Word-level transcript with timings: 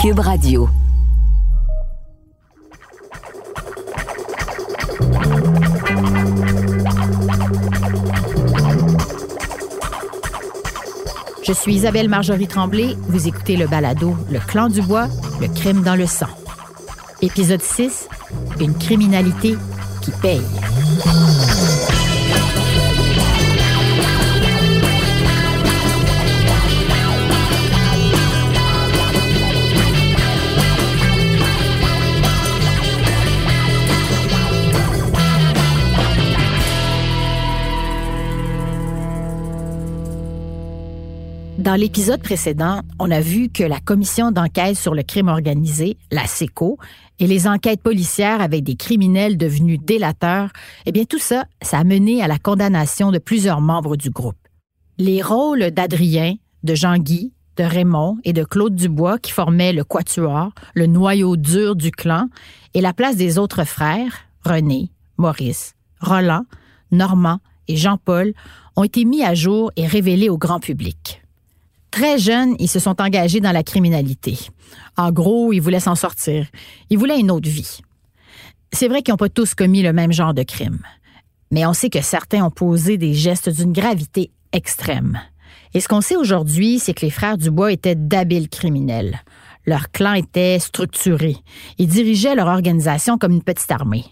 Cube 0.00 0.20
Radio. 0.20 0.66
Je 11.42 11.52
suis 11.52 11.74
Isabelle 11.74 12.08
Marjorie 12.08 12.46
Tremblay. 12.46 12.96
Vous 13.08 13.28
écoutez 13.28 13.56
le 13.56 13.66
balado 13.66 14.16
Le 14.30 14.38
clan 14.38 14.70
du 14.70 14.80
bois, 14.80 15.08
le 15.38 15.48
crime 15.48 15.82
dans 15.82 15.96
le 15.96 16.06
sang. 16.06 16.28
Épisode 17.20 17.60
6, 17.60 18.08
une 18.58 18.74
criminalité 18.78 19.58
qui 20.00 20.12
paye. 20.12 20.40
Dans 41.70 41.76
l'épisode 41.76 42.20
précédent, 42.20 42.80
on 42.98 43.12
a 43.12 43.20
vu 43.20 43.48
que 43.48 43.62
la 43.62 43.78
commission 43.78 44.32
d'enquête 44.32 44.76
sur 44.76 44.92
le 44.92 45.04
crime 45.04 45.28
organisé, 45.28 45.98
la 46.10 46.26
SECO, 46.26 46.78
et 47.20 47.28
les 47.28 47.46
enquêtes 47.46 47.80
policières 47.80 48.40
avec 48.40 48.64
des 48.64 48.74
criminels 48.74 49.36
devenus 49.36 49.78
délateurs, 49.80 50.50
eh 50.84 50.90
bien 50.90 51.04
tout 51.04 51.20
ça, 51.20 51.44
ça 51.62 51.78
a 51.78 51.84
mené 51.84 52.24
à 52.24 52.26
la 52.26 52.40
condamnation 52.40 53.12
de 53.12 53.18
plusieurs 53.18 53.60
membres 53.60 53.94
du 53.94 54.10
groupe. 54.10 54.48
Les 54.98 55.22
rôles 55.22 55.70
d'Adrien, 55.70 56.34
de 56.64 56.74
Jean-Guy, 56.74 57.32
de 57.56 57.62
Raymond 57.62 58.18
et 58.24 58.32
de 58.32 58.42
Claude 58.42 58.74
Dubois 58.74 59.18
qui 59.18 59.30
formaient 59.30 59.72
le 59.72 59.84
quatuor, 59.84 60.50
le 60.74 60.86
noyau 60.86 61.36
dur 61.36 61.76
du 61.76 61.92
clan, 61.92 62.26
et 62.74 62.80
la 62.80 62.92
place 62.92 63.14
des 63.14 63.38
autres 63.38 63.62
frères, 63.62 64.12
René, 64.44 64.90
Maurice, 65.18 65.76
Roland, 66.00 66.46
Normand 66.90 67.38
et 67.68 67.76
Jean-Paul, 67.76 68.32
ont 68.74 68.82
été 68.82 69.04
mis 69.04 69.22
à 69.22 69.34
jour 69.34 69.70
et 69.76 69.86
révélés 69.86 70.30
au 70.30 70.36
grand 70.36 70.58
public. 70.58 71.22
Très 71.90 72.18
jeunes, 72.18 72.54
ils 72.58 72.68
se 72.68 72.78
sont 72.78 73.00
engagés 73.00 73.40
dans 73.40 73.52
la 73.52 73.62
criminalité. 73.62 74.38
En 74.96 75.10
gros, 75.10 75.52
ils 75.52 75.60
voulaient 75.60 75.80
s'en 75.80 75.94
sortir. 75.94 76.46
Ils 76.88 76.98
voulaient 76.98 77.18
une 77.18 77.30
autre 77.30 77.48
vie. 77.48 77.80
C'est 78.72 78.88
vrai 78.88 79.02
qu'ils 79.02 79.12
n'ont 79.12 79.18
pas 79.18 79.28
tous 79.28 79.54
commis 79.54 79.82
le 79.82 79.92
même 79.92 80.12
genre 80.12 80.34
de 80.34 80.42
crime. 80.42 80.78
Mais 81.50 81.66
on 81.66 81.72
sait 81.72 81.90
que 81.90 82.00
certains 82.00 82.44
ont 82.44 82.50
posé 82.50 82.96
des 82.96 83.14
gestes 83.14 83.48
d'une 83.48 83.72
gravité 83.72 84.30
extrême. 84.52 85.18
Et 85.74 85.80
ce 85.80 85.88
qu'on 85.88 86.00
sait 86.00 86.16
aujourd'hui, 86.16 86.78
c'est 86.78 86.94
que 86.94 87.04
les 87.04 87.10
frères 87.10 87.38
Dubois 87.38 87.72
étaient 87.72 87.96
d'habiles 87.96 88.48
criminels. 88.48 89.20
Leur 89.66 89.90
clan 89.90 90.14
était 90.14 90.58
structuré. 90.58 91.36
Ils 91.78 91.88
dirigeaient 91.88 92.34
leur 92.34 92.48
organisation 92.48 93.18
comme 93.18 93.32
une 93.32 93.42
petite 93.42 93.70
armée. 93.70 94.04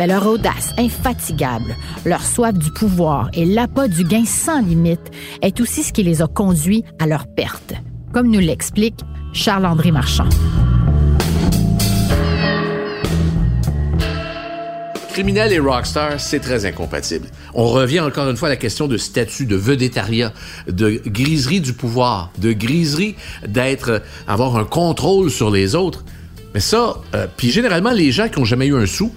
Mais 0.00 0.06
leur 0.06 0.26
audace 0.26 0.72
infatigable, 0.78 1.76
leur 2.06 2.24
soif 2.24 2.54
du 2.54 2.70
pouvoir 2.70 3.28
et 3.34 3.44
l'appât 3.44 3.86
du 3.86 4.02
gain 4.02 4.24
sans 4.24 4.62
limite 4.62 5.10
est 5.42 5.60
aussi 5.60 5.82
ce 5.82 5.92
qui 5.92 6.02
les 6.02 6.22
a 6.22 6.26
conduits 6.26 6.84
à 6.98 7.06
leur 7.06 7.26
perte, 7.26 7.74
comme 8.10 8.30
nous 8.30 8.40
l'explique 8.40 8.98
Charles-André 9.34 9.90
Marchand. 9.90 10.26
Criminel 15.12 15.52
et 15.52 15.58
rockstar, 15.58 16.18
c'est 16.18 16.40
très 16.40 16.64
incompatible. 16.64 17.28
On 17.52 17.66
revient 17.66 18.00
encore 18.00 18.30
une 18.30 18.38
fois 18.38 18.48
à 18.48 18.52
la 18.52 18.56
question 18.56 18.88
de 18.88 18.96
statut, 18.96 19.44
de 19.44 19.56
vedettariat, 19.56 20.32
de 20.66 20.98
griserie 21.04 21.60
du 21.60 21.74
pouvoir, 21.74 22.32
de 22.38 22.54
griserie 22.54 23.16
d'être, 23.46 24.00
avoir 24.26 24.56
un 24.56 24.64
contrôle 24.64 25.30
sur 25.30 25.50
les 25.50 25.74
autres. 25.74 26.06
Mais 26.54 26.60
ça, 26.60 26.96
euh, 27.14 27.26
puis 27.36 27.50
généralement, 27.50 27.90
les 27.90 28.12
gens 28.12 28.30
qui 28.30 28.38
ont 28.38 28.46
jamais 28.46 28.66
eu 28.66 28.76
un 28.76 28.86
sou, 28.86 29.12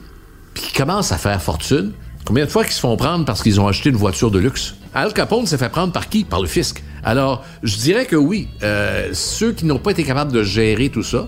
puis 0.53 0.63
qui 0.63 0.73
commencent 0.73 1.11
à 1.11 1.17
faire 1.17 1.41
fortune, 1.41 1.91
combien 2.25 2.45
de 2.45 2.49
fois 2.49 2.63
qu'ils 2.63 2.73
se 2.73 2.79
font 2.79 2.95
prendre 2.97 3.25
parce 3.25 3.41
qu'ils 3.41 3.59
ont 3.59 3.67
acheté 3.67 3.89
une 3.89 3.95
voiture 3.95 4.31
de 4.31 4.39
luxe? 4.39 4.75
Al 4.93 5.13
Capone 5.13 5.45
s'est 5.45 5.57
fait 5.57 5.69
prendre 5.69 5.91
par 5.91 6.09
qui? 6.09 6.23
Par 6.23 6.41
le 6.41 6.47
fisc. 6.47 6.83
Alors, 7.03 7.43
je 7.63 7.77
dirais 7.77 8.05
que 8.05 8.15
oui, 8.15 8.47
euh, 8.61 9.09
ceux 9.13 9.51
qui 9.51 9.65
n'ont 9.65 9.79
pas 9.79 9.91
été 9.91 10.03
capables 10.03 10.31
de 10.31 10.43
gérer 10.43 10.89
tout 10.89 11.03
ça, 11.03 11.27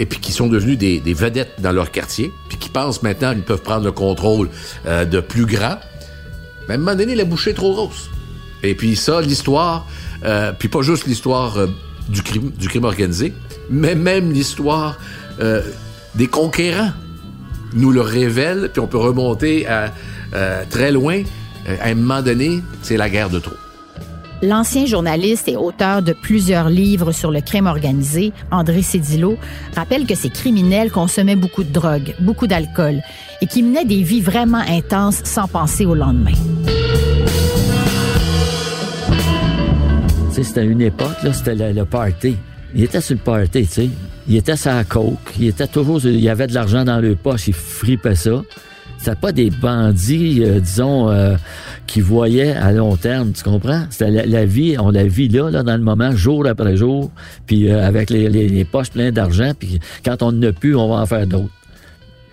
et 0.00 0.06
puis 0.06 0.18
qui 0.18 0.32
sont 0.32 0.48
devenus 0.48 0.78
des, 0.78 1.14
vedettes 1.14 1.60
dans 1.60 1.72
leur 1.72 1.90
quartier, 1.90 2.32
puis 2.48 2.56
qui 2.56 2.70
pensent 2.70 3.02
maintenant 3.02 3.34
qu'ils 3.34 3.42
peuvent 3.42 3.62
prendre 3.62 3.84
le 3.84 3.92
contrôle 3.92 4.48
euh, 4.86 5.04
de 5.04 5.20
plus 5.20 5.44
grands, 5.44 5.76
ben, 6.66 6.70
à 6.70 6.74
un 6.74 6.78
moment 6.78 6.96
donné, 6.96 7.14
la 7.14 7.24
bouchée 7.24 7.50
est 7.50 7.54
trop 7.54 7.74
grosse. 7.74 8.08
Et 8.62 8.74
puis 8.74 8.96
ça, 8.96 9.20
l'histoire, 9.20 9.86
euh, 10.24 10.52
puis 10.58 10.68
pas 10.68 10.80
juste 10.80 11.06
l'histoire 11.06 11.58
euh, 11.58 11.66
du, 12.08 12.22
crime, 12.22 12.50
du 12.50 12.68
crime 12.68 12.84
organisé, 12.84 13.34
mais 13.68 13.94
même 13.94 14.32
l'histoire 14.32 14.98
des 16.16 16.26
conquérants 16.26 16.92
nous 17.74 17.90
le 17.90 18.00
révèle, 18.00 18.70
puis 18.72 18.80
on 18.80 18.86
peut 18.86 18.98
remonter 18.98 19.66
à, 19.66 19.92
euh, 20.34 20.64
très 20.68 20.92
loin. 20.92 21.22
Euh, 21.68 21.76
à 21.80 21.88
un 21.88 21.94
moment 21.94 22.22
donné, 22.22 22.60
c'est 22.82 22.96
la 22.96 23.10
guerre 23.10 23.30
de 23.30 23.38
trop. 23.38 23.56
L'ancien 24.42 24.86
journaliste 24.86 25.48
et 25.48 25.56
auteur 25.56 26.00
de 26.00 26.14
plusieurs 26.14 26.70
livres 26.70 27.12
sur 27.12 27.30
le 27.30 27.42
crime 27.42 27.66
organisé, 27.66 28.32
André 28.50 28.80
Cédillo, 28.80 29.36
rappelle 29.76 30.06
que 30.06 30.14
ces 30.14 30.30
criminels 30.30 30.90
consommaient 30.90 31.36
beaucoup 31.36 31.62
de 31.62 31.70
drogue, 31.70 32.14
beaucoup 32.20 32.46
d'alcool 32.46 33.02
et 33.42 33.46
qui 33.46 33.62
menaient 33.62 33.84
des 33.84 34.02
vies 34.02 34.22
vraiment 34.22 34.62
intenses 34.66 35.20
sans 35.24 35.46
penser 35.46 35.84
au 35.84 35.94
lendemain. 35.94 36.32
C'était 40.32 40.64
une 40.64 40.80
époque, 40.80 41.22
là, 41.22 41.34
c'était 41.34 41.54
le, 41.54 41.72
le 41.72 41.84
party. 41.84 42.34
Il 42.74 42.84
était 42.84 43.02
sur 43.02 43.16
le 43.16 43.20
party, 43.20 43.66
tu 43.66 43.72
sais. 43.72 43.90
Il 44.28 44.36
était 44.36 44.54
la 44.64 44.84
coke. 44.84 45.18
Il 45.38 45.48
était 45.48 45.66
toujours, 45.66 46.00
il 46.04 46.20
y 46.20 46.28
avait 46.28 46.46
de 46.46 46.54
l'argent 46.54 46.84
dans 46.84 47.00
le 47.00 47.16
poche, 47.16 47.48
il 47.48 47.54
fripait 47.54 48.14
ça. 48.14 48.42
C'était 48.98 49.16
pas 49.16 49.32
des 49.32 49.48
bandits, 49.48 50.42
euh, 50.44 50.60
disons, 50.60 51.10
euh, 51.10 51.34
qui 51.86 52.02
voyaient 52.02 52.52
à 52.52 52.70
long 52.70 52.96
terme, 52.96 53.32
tu 53.32 53.42
comprends? 53.42 53.84
C'était 53.88 54.26
la, 54.26 54.44
vie, 54.44 54.76
on 54.78 54.90
la 54.90 55.04
vit 55.04 55.28
là, 55.28 55.50
dans 55.62 55.76
le 55.76 55.82
moment, 55.82 56.14
jour 56.14 56.46
après 56.46 56.76
jour, 56.76 57.10
puis 57.46 57.70
euh, 57.70 57.82
avec 57.86 58.10
les, 58.10 58.64
poches 58.66 58.90
pleines 58.90 59.14
d'argent, 59.14 59.52
puis 59.58 59.80
quand 60.04 60.22
on 60.22 60.32
n'a 60.32 60.52
plus, 60.52 60.76
on 60.76 60.90
va 60.90 60.96
en 60.96 61.06
faire 61.06 61.26
d'autres. 61.26 61.48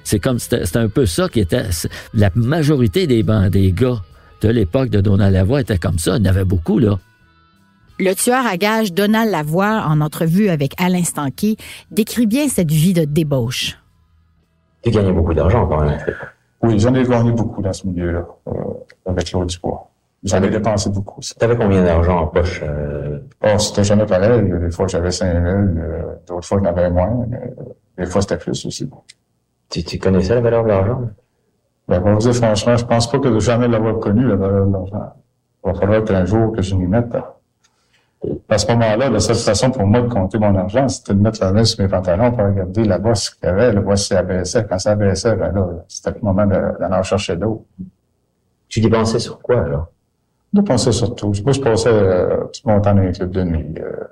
C'est 0.04 0.20
comme, 0.20 0.40
c'était 0.40 0.78
un 0.78 0.90
peu 0.90 1.06
ça 1.06 1.30
qui 1.30 1.40
était, 1.40 1.64
la 2.14 2.30
majorité 2.36 3.08
des, 3.08 3.24
ban- 3.24 3.50
des 3.50 3.72
gars 3.72 4.02
de 4.42 4.50
l'époque 4.50 4.90
de 4.90 5.00
Donald 5.00 5.34
Lavoie 5.34 5.62
étaient 5.62 5.78
comme 5.78 6.00
ça, 6.00 6.18
il 6.18 6.26
y 6.26 6.28
en 6.28 6.32
avait 6.32 6.46
beaucoup, 6.46 6.80
là. 6.80 7.00
Le 8.00 8.14
tueur 8.14 8.46
à 8.46 8.58
gages 8.58 8.94
Donald 8.94 9.32
Lavoie, 9.32 9.84
en 9.88 10.02
entrevue 10.02 10.50
avec 10.50 10.80
Alain 10.80 11.04
Stanquet, 11.04 11.56
décrit 11.92 12.28
bien 12.28 12.48
cette 12.48 12.72
vie 12.72 12.94
de 12.94 13.06
débauche. 13.06 13.78
Tu 14.84 14.92
gagnais 14.92 15.12
beaucoup 15.12 15.34
d'argent 15.34 15.68
quand 15.68 15.82
même. 15.84 15.98
Oui, 16.62 16.80
j'en 16.80 16.94
ai 16.94 17.04
gagné 17.04 17.32
beaucoup 17.32 17.62
dans 17.62 17.74
ce 17.74 17.88
milieu-là, 17.88 18.26
euh, 18.48 18.52
avec 19.06 19.26
Claude 19.26 19.48
Dubois. 19.48 19.90
J'en 20.24 20.42
ai 20.44 20.50
dépensé 20.50 20.90
beaucoup. 20.90 21.20
aussi. 21.20 21.36
T'avais 21.36 21.56
combien 21.56 21.84
d'argent 21.84 22.20
en 22.22 22.28
poche 22.28 22.62
euh, 22.64 23.20
Oh, 23.44 23.58
c'était 23.58 23.84
jamais 23.84 24.06
pareil. 24.06 24.44
Des 24.48 24.72
fois, 24.72 24.88
j'avais 24.88 25.12
5 25.12 25.32
000, 25.32 25.46
euh, 25.46 26.02
d'autres 26.28 26.48
fois, 26.48 26.60
j'en 26.64 26.66
avais 26.70 26.90
moins. 26.90 27.26
mais, 27.30 27.38
euh, 27.38 27.64
des 27.98 28.06
fois, 28.06 28.22
c'était 28.22 28.38
plus 28.38 28.66
aussi. 28.66 28.90
tu, 29.70 29.84
tu 29.84 29.98
connaissais 30.00 30.36
la 30.36 30.42
valeur 30.42 30.64
de 30.64 30.70
l'argent? 30.70 31.02
Ben, 31.88 32.02
pour 32.02 32.12
vous 32.12 32.18
dire 32.20 32.34
franchement, 32.36 32.76
je 32.78 32.86
pense 32.86 33.10
pas 33.10 33.20
que 33.20 33.28
de 33.28 33.40
jamais 33.40 33.68
l'avoir 33.68 34.00
connu, 34.00 34.28
la 34.28 34.36
valeur 34.36 34.68
de 34.68 34.74
l'argent. 34.74 35.14
Il 35.66 35.72
va 35.72 35.80
falloir 35.80 36.04
qu'un 36.04 36.26
jour 36.26 36.52
que 36.54 36.62
je 36.62 36.76
m'y 36.76 36.86
mette. 36.88 37.14
hein. 37.16 37.24
À 38.50 38.58
ce 38.58 38.68
moment-là, 38.72 39.10
la 39.10 39.20
seule 39.20 39.36
façon 39.36 39.70
pour 39.72 39.86
moi 39.86 40.02
de 40.02 40.08
compter 40.10 40.40
mon 40.40 40.56
argent, 40.56 40.88
c'était 40.88 41.14
de 41.14 41.20
mettre 41.20 41.42
la 41.44 41.52
main 41.52 41.64
sur 41.64 41.82
mes 41.82 41.88
pantalons 41.88 42.32
pour 42.32 42.46
regarder 42.46 42.84
la 42.84 42.98
bosse 42.98 43.30
qu'il 43.30 43.46
y 43.48 43.52
avait, 43.52 43.72
la 43.72 43.82
bosse 43.82 44.08
ça 44.08 44.20
abaissait. 44.20 44.66
Quand 44.68 44.80
ça 44.80 44.92
abaissait, 44.92 45.36
ben 45.36 45.52
là, 45.54 45.68
c'était 45.88 46.12
le 46.12 46.20
moment 46.22 46.46
d'aller 46.46 47.04
chercher 47.04 47.36
d'autres. 47.36 47.64
Tu 48.68 48.82
dépensais 48.82 49.20
sur 49.20 49.40
quoi 49.40 49.62
alors? 49.64 49.88
Je 50.54 50.62
pensais 50.62 50.92
surtout. 50.92 51.32
Moi, 51.44 51.52
je 51.54 51.62
passais 51.62 51.90
euh, 51.90 52.46
tout 52.46 52.62
mon 52.68 52.82
temps 52.82 52.96
dans 52.96 53.02
les 53.02 53.12
clubs 53.12 53.32
de 53.32 53.44
nuit. 53.44 53.76
euh, 53.80 54.04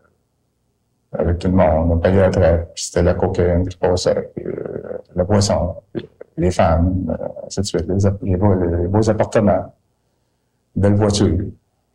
avec 1.18 1.40
tout 1.40 1.48
le 1.48 1.54
monde. 1.56 1.92
On 1.92 1.98
payait 1.98 2.24
après. 2.24 2.68
Puis 2.76 2.86
c'était 2.86 3.04
la 3.04 3.14
cocaïne 3.16 3.68
passais. 3.80 4.32
Puis, 4.36 4.46
euh, 4.46 4.98
la 5.16 5.24
boisson. 5.24 5.76
puis 5.94 6.08
les 6.38 6.52
femmes. 6.52 7.16
euh, 7.20 7.28
ainsi 7.48 7.62
de 7.62 7.66
suite. 7.66 7.86
Les, 7.88 8.32
les, 8.32 8.38
beaux, 8.38 8.54
les 8.54 8.88
beaux 8.88 9.10
appartements. 9.10 9.74
Belles 10.76 10.96
voitures. 10.96 11.38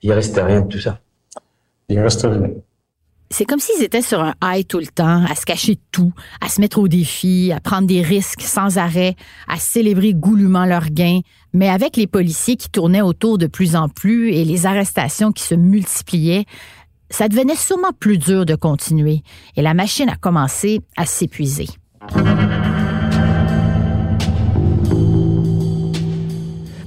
Il 0.02 0.12
restait 0.12 0.43
rien 0.43 0.62
de 0.62 0.67
tout 0.69 0.79
ça? 0.81 0.99
C'est 3.32 3.44
comme 3.44 3.60
s'ils 3.60 3.84
étaient 3.84 4.02
sur 4.02 4.20
un 4.20 4.34
high 4.42 4.66
tout 4.66 4.81
le 4.81 4.88
temps, 4.88 5.25
à 5.25 5.37
se 5.37 5.46
cacher 5.46 5.76
de 5.76 5.81
tout, 5.92 6.12
à 6.40 6.48
se 6.48 6.60
mettre 6.60 6.78
au 6.81 6.88
défi, 6.88 7.52
à 7.54 7.60
prendre 7.60 7.87
des 7.87 8.02
risques 8.02 8.42
sans 8.42 8.76
arrêt, 8.76 9.14
à 9.46 9.56
célébrer 9.56 10.14
goulûment 10.14 10.64
leurs 10.64 10.90
gains, 10.90 11.20
mais 11.52 11.69
avec 11.69 11.96
les 11.96 12.08
policiers 12.08 12.56
qui 12.56 12.70
tournaient 12.70 13.02
autour 13.02 13.38
de 13.38 13.46
plus 13.46 13.76
en 13.76 13.88
plus 13.88 14.32
et 14.32 14.44
les 14.44 14.66
arrestations 14.66 15.31
qui 15.31 15.44
se 15.44 15.54
multipliaient, 15.54 16.44
ça 17.08 17.28
devenait 17.28 17.54
sûrement 17.54 17.93
plus 17.98 18.19
dur 18.19 18.44
de 18.46 18.56
continuer. 18.56 19.22
Et 19.56 19.62
la 19.62 19.75
machine 19.75 20.08
a 20.08 20.16
commencé 20.16 20.81
à 20.96 21.06
s'épuiser. 21.06 21.69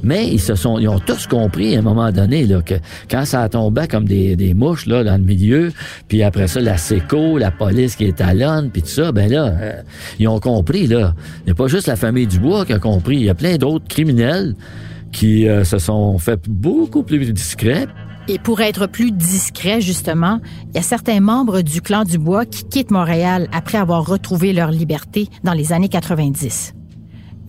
Mais 0.04 0.28
ils 0.28 0.40
se 0.40 0.56
sont, 0.56 0.80
ils 0.80 0.88
ont 0.90 1.00
tous 1.00 1.28
compris 1.28 1.76
à 1.76 1.80
un 1.80 1.82
moment 1.82 2.12
donné 2.12 2.46
là, 2.46 2.62
que 2.62 2.76
quand 3.10 3.26
ça 3.26 3.48
tombait 3.50 3.88
comme 3.88 4.06
des, 4.06 4.36
des 4.36 4.54
mouches 4.54 4.86
là 4.86 5.04
dans 5.04 5.18
le 5.18 5.24
milieu, 5.24 5.72
puis 6.08 6.24
après 6.24 6.48
ça 6.48 6.60
la 6.60 6.78
séco, 6.78 7.38
la 7.38 7.52
police 7.52 7.96
qui 7.96 8.06
est 8.06 8.22
à 8.22 8.34
puis 8.72 8.82
tout 8.82 8.90
ça, 8.90 9.12
ben 9.12 9.32
là, 9.32 9.46
euh, 9.46 9.82
ils 10.20 10.28
ont 10.28 10.40
compris 10.40 10.88
là. 10.88 11.14
Il 11.42 11.46
n'y 11.46 11.52
a 11.52 11.56
pas 11.56 11.68
juste 11.68 11.88
la 11.88 11.96
famille 11.96 12.28
Dubois 12.28 12.66
qui 12.66 12.74
a 12.74 12.80
compris, 12.80 13.16
il 13.16 13.24
y 13.24 13.30
a 13.30 13.36
plein 13.36 13.58
d'autres 13.58 13.88
criminels 13.88 14.56
qui 15.12 15.48
euh, 15.48 15.64
se 15.64 15.78
sont 15.78 16.18
fait 16.18 16.42
beaucoup 16.50 17.04
plus 17.04 17.32
discrets. 17.32 17.88
Et 18.28 18.40
pour 18.40 18.62
être 18.62 18.88
plus 18.88 19.12
discret, 19.12 19.82
justement, 19.82 20.40
il 20.70 20.76
y 20.76 20.80
a 20.80 20.82
certains 20.82 21.20
membres 21.20 21.62
du 21.62 21.82
clan 21.82 22.04
Dubois 22.04 22.46
qui 22.46 22.64
quittent 22.64 22.92
Montréal 22.92 23.48
après 23.52 23.78
avoir 23.78 24.06
retrouvé 24.06 24.54
leur 24.54 24.72
liberté 24.72 25.28
dans 25.44 25.54
les 25.54 25.74
années 25.74 25.90
90. 25.90 26.74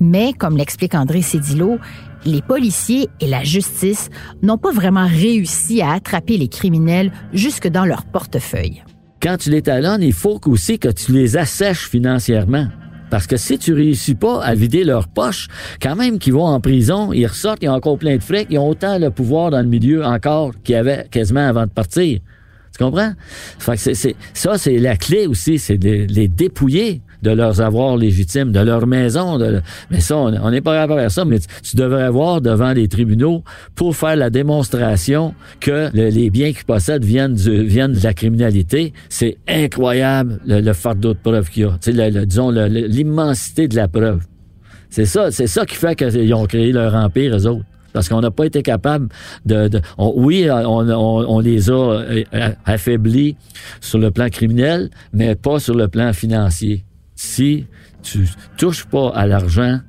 Mais, 0.00 0.32
comme 0.32 0.56
l'explique 0.56 0.94
André 0.96 1.22
Cédillo, 1.22 1.78
les 2.24 2.42
policiers 2.42 3.08
et 3.20 3.26
la 3.26 3.44
justice 3.44 4.10
n'ont 4.42 4.58
pas 4.58 4.72
vraiment 4.72 5.06
réussi 5.06 5.82
à 5.82 5.92
attraper 5.92 6.36
les 6.36 6.48
criminels 6.48 7.12
jusque 7.32 7.68
dans 7.68 7.84
leur 7.84 8.04
portefeuille. 8.04 8.82
Quand 9.22 9.36
tu 9.38 9.50
les 9.50 9.62
talonnes, 9.62 10.02
il 10.02 10.12
faut 10.12 10.40
aussi 10.46 10.78
que 10.78 10.88
tu 10.88 11.12
les 11.12 11.36
assèches 11.36 11.88
financièrement. 11.88 12.66
Parce 13.10 13.26
que 13.26 13.36
si 13.36 13.58
tu 13.58 13.72
réussis 13.72 14.14
pas 14.14 14.42
à 14.42 14.54
vider 14.54 14.82
leurs 14.82 15.08
poches, 15.08 15.48
quand 15.80 15.94
même 15.94 16.18
qu'ils 16.18 16.32
vont 16.32 16.46
en 16.46 16.60
prison, 16.60 17.12
ils 17.12 17.26
ressortent, 17.26 17.62
ils 17.62 17.68
ont 17.68 17.74
encore 17.74 17.98
plein 17.98 18.16
de 18.16 18.22
frais, 18.22 18.46
ils 18.50 18.58
ont 18.58 18.68
autant 18.68 18.98
le 18.98 19.10
pouvoir 19.10 19.50
dans 19.50 19.60
le 19.60 19.68
milieu 19.68 20.04
encore 20.04 20.52
qu'ils 20.64 20.74
avaient 20.76 21.06
quasiment 21.10 21.46
avant 21.46 21.64
de 21.64 21.70
partir. 21.70 22.18
Tu 22.76 22.82
comprends? 22.82 23.12
Fait 23.58 23.76
que 23.76 24.14
ça, 24.32 24.58
c'est 24.58 24.78
la 24.78 24.96
clé 24.96 25.26
aussi, 25.28 25.58
c'est 25.58 25.78
de 25.78 26.06
les 26.08 26.26
dépouiller 26.26 27.02
de 27.24 27.30
leurs 27.30 27.60
avoirs 27.60 27.96
légitimes, 27.96 28.52
de 28.52 28.60
leur 28.60 28.86
maison. 28.86 29.38
Mais 29.90 30.00
ça, 30.00 30.16
on 30.16 30.50
n'est 30.50 30.60
pas 30.60 30.74
capable 30.74 31.00
à 31.00 31.08
ça, 31.08 31.24
mais 31.24 31.38
tu, 31.40 31.76
devrais 31.76 32.10
voir 32.10 32.40
devant 32.40 32.72
les 32.72 32.86
tribunaux 32.86 33.42
pour 33.74 33.96
faire 33.96 34.14
la 34.14 34.30
démonstration 34.30 35.34
que 35.58 35.88
les 35.92 36.30
biens 36.30 36.52
qu'ils 36.52 36.64
possèdent 36.64 37.04
viennent, 37.04 37.34
de 37.34 38.04
la 38.04 38.14
criminalité. 38.14 38.92
C'est 39.08 39.38
incroyable 39.48 40.38
le, 40.46 40.72
fardeau 40.72 41.14
de 41.14 41.18
preuve 41.18 41.50
qu'il 41.50 41.64
y 41.64 42.00
a. 42.00 42.24
Disons, 42.26 42.50
l'immensité 42.50 43.66
de 43.66 43.76
la 43.76 43.88
preuve. 43.88 44.20
C'est 44.90 45.06
ça, 45.06 45.30
qui 45.66 45.74
fait 45.74 45.96
qu'ils 45.96 46.34
ont 46.34 46.46
créé 46.46 46.70
leur 46.70 46.94
empire, 46.94 47.36
eux 47.36 47.46
autres 47.46 47.64
parce 47.92 48.08
qu'on 48.08 48.20
n'a 48.20 48.32
pas 48.32 48.44
été 48.44 48.60
capable 48.64 49.08
de... 49.46 49.70
oui, 49.98 50.48
on, 50.50 51.38
les 51.38 51.70
a 51.70 51.72
euh, 51.72 52.24
affaiblis 52.64 53.36
sur 53.80 54.00
le 54.00 54.10
plan 54.10 54.28
criminel, 54.30 54.90
mais 55.12 55.36
pas 55.36 55.60
sur 55.60 55.76
le 55.76 55.86
plan 55.86 56.12
financier 56.12 56.84
si 57.24 57.66
tu 58.02 58.28
touches 58.56 58.84
pas 58.84 59.10
à 59.14 59.26
l'argent, 59.26 59.80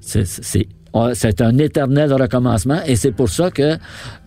c'est 0.00 1.40
un 1.40 1.58
éternel 1.58 2.12
recommencement 2.12 2.80
et 2.86 2.96
c'est 2.96 3.12
pour 3.12 3.28
ça 3.28 3.50
que 3.50 3.78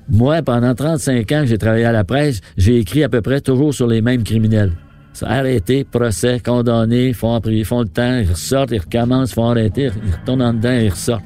moi, 0.09 0.41
pendant 0.41 0.75
35 0.75 1.31
ans 1.31 1.41
que 1.41 1.45
j'ai 1.47 1.57
travaillé 1.57 1.85
à 1.85 1.91
la 1.91 2.03
presse, 2.03 2.41
j'ai 2.57 2.77
écrit 2.77 3.03
à 3.03 3.09
peu 3.09 3.21
près 3.21 3.41
toujours 3.41 3.73
sur 3.73 3.87
les 3.87 4.01
mêmes 4.01 4.23
criminels. 4.23 4.73
Arrêté, 5.21 5.85
procès, 5.85 6.39
condamné, 6.39 7.13
font, 7.13 7.39
font 7.63 7.81
le 7.81 7.87
temps, 7.87 8.19
ils 8.19 8.29
ressortent, 8.29 8.71
ils 8.71 8.81
recommencent, 8.81 9.33
font 9.33 9.49
arrêter, 9.49 9.89
ils 10.05 10.11
retournent 10.11 10.41
en 10.41 10.53
dedans, 10.53 10.73
ils 10.73 10.89
ressortent. 10.89 11.23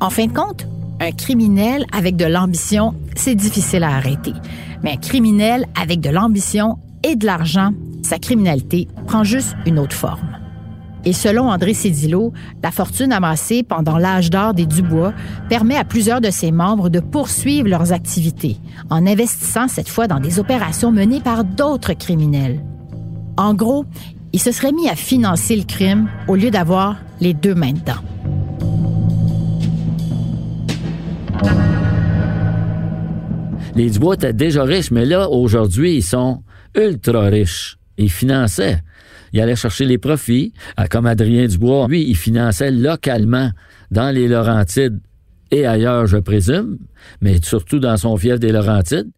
En 0.00 0.10
fin 0.10 0.26
de 0.26 0.32
compte, 0.32 0.66
un 1.00 1.10
criminel 1.10 1.84
avec 1.92 2.16
de 2.16 2.24
l'ambition, 2.24 2.94
c'est 3.16 3.34
difficile 3.34 3.82
à 3.82 3.96
arrêter. 3.96 4.32
Mais 4.82 4.92
un 4.92 4.96
criminel 4.96 5.66
avec 5.80 6.00
de 6.00 6.10
l'ambition 6.10 6.78
et 7.02 7.16
de 7.16 7.26
l'argent, 7.26 7.72
sa 8.06 8.18
criminalité 8.18 8.88
prend 9.06 9.24
juste 9.24 9.56
une 9.66 9.78
autre 9.78 9.96
forme. 9.96 10.38
Et 11.04 11.12
selon 11.12 11.50
André 11.50 11.74
Cédillo, 11.74 12.32
la 12.62 12.70
fortune 12.70 13.12
amassée 13.12 13.62
pendant 13.62 13.98
l'âge 13.98 14.30
d'or 14.30 14.54
des 14.54 14.66
Dubois 14.66 15.12
permet 15.48 15.76
à 15.76 15.84
plusieurs 15.84 16.20
de 16.20 16.30
ses 16.30 16.50
membres 16.50 16.88
de 16.88 17.00
poursuivre 17.00 17.68
leurs 17.68 17.92
activités 17.92 18.56
en 18.90 19.06
investissant 19.06 19.68
cette 19.68 19.88
fois 19.88 20.08
dans 20.08 20.18
des 20.18 20.40
opérations 20.40 20.90
menées 20.90 21.20
par 21.20 21.44
d'autres 21.44 21.92
criminels. 21.92 22.60
En 23.36 23.54
gros, 23.54 23.84
il 24.32 24.40
se 24.40 24.50
serait 24.50 24.72
mis 24.72 24.88
à 24.88 24.96
financer 24.96 25.54
le 25.56 25.64
crime 25.64 26.08
au 26.26 26.34
lieu 26.34 26.50
d'avoir 26.50 26.96
les 27.20 27.34
deux 27.34 27.54
mains 27.54 27.72
dedans. 27.72 28.02
Les 33.76 33.90
Dubois 33.90 34.14
étaient 34.14 34.32
déjà 34.32 34.64
riches, 34.64 34.90
mais 34.90 35.04
là, 35.04 35.28
aujourd'hui, 35.28 35.96
ils 35.96 36.02
sont 36.02 36.42
ultra 36.74 37.26
riches. 37.26 37.78
Ils 37.98 38.10
finançaient. 38.10 38.82
Il 39.32 39.40
allait 39.40 39.56
chercher 39.56 39.84
les 39.84 39.98
profits, 39.98 40.52
comme 40.90 41.06
Adrien 41.06 41.46
Dubois. 41.46 41.86
Lui, 41.88 42.08
il 42.08 42.16
finançait 42.16 42.70
localement 42.70 43.50
dans 43.90 44.14
les 44.14 44.28
Laurentides 44.28 45.00
et 45.50 45.66
ailleurs, 45.66 46.06
je 46.06 46.16
présume, 46.16 46.78
mais 47.20 47.40
surtout 47.42 47.78
dans 47.78 47.96
son 47.96 48.16
fief 48.16 48.40
des 48.40 48.52
Laurentides. 48.52 49.10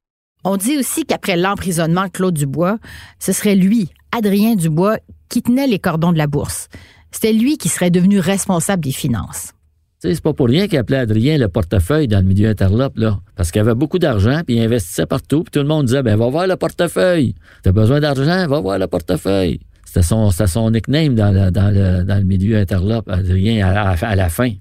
On 0.45 0.57
dit 0.57 0.77
aussi 0.79 1.05
qu'après 1.05 1.37
l'emprisonnement 1.37 2.05
de 2.05 2.11
Claude 2.11 2.35
Dubois, 2.35 2.79
ce 3.19 3.33
serait 3.33 3.57
lui, 3.57 3.89
Adrien 4.17 4.55
Dubois, 4.55 4.99
qui 5.29 5.43
tenait 5.43 5.67
les 5.67 5.79
cordons 5.79 6.13
de 6.13 6.19
la 6.19 6.27
bourse. 6.27 6.69
C'était 7.11 7.33
lui 7.33 7.57
qui 7.57 7.69
serait 7.69 7.91
devenu 7.91 8.21
responsable 8.21 8.83
des 8.83 8.93
finances 8.93 9.53
c'est 10.01 10.21
pas 10.21 10.33
pour 10.33 10.47
rien 10.47 10.69
qu'il 10.69 10.79
appelait 10.79 10.99
Adrien 10.99 11.39
le 11.39 11.49
portefeuille 11.49 12.07
dans 12.07 12.19
le 12.19 12.25
milieu 12.25 12.49
interlope, 12.49 12.99
là. 12.99 13.19
Parce 13.37 13.51
qu'il 13.51 13.61
avait 13.61 13.75
beaucoup 13.75 13.99
d'argent, 13.99 14.43
puis 14.47 14.57
il 14.57 14.63
investissait 14.63 15.07
partout, 15.07 15.43
puis 15.43 15.51
tout 15.51 15.59
le 15.59 15.67
monde 15.67 15.87
disait, 15.87 16.03
ben, 16.03 16.17
va 16.17 16.29
voir 16.29 16.47
le 16.47 16.57
portefeuille. 16.57 17.35
T'as 17.63 17.73
besoin 17.73 18.01
d'argent, 18.01 18.47
va 18.47 18.61
voir 18.61 18.79
le 18.79 18.87
portefeuille. 18.87 19.61
C'était 19.85 20.03
son, 20.03 20.31
son 20.31 20.71
nickname 20.71 21.15
dans 21.15 21.33
le, 21.33 21.51
dans, 21.51 21.75
le, 21.75 22.05
dans 22.05 22.19
le 22.19 22.25
milieu 22.25 22.59
interlope, 22.59 23.09
Adrien, 23.09 23.67
à, 23.67 24.15
la 24.17 24.29
fin. 24.29 24.53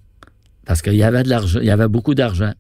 Parce 0.66 0.82
qu'il 0.82 0.96
y 0.96 1.04
avait 1.04 1.24
de 1.24 1.30
l'argent, 1.30 1.60
il 1.62 1.68
y 1.68 1.72
avait 1.72 1.88
beaucoup 1.88 2.16
d'argent. 2.16 2.52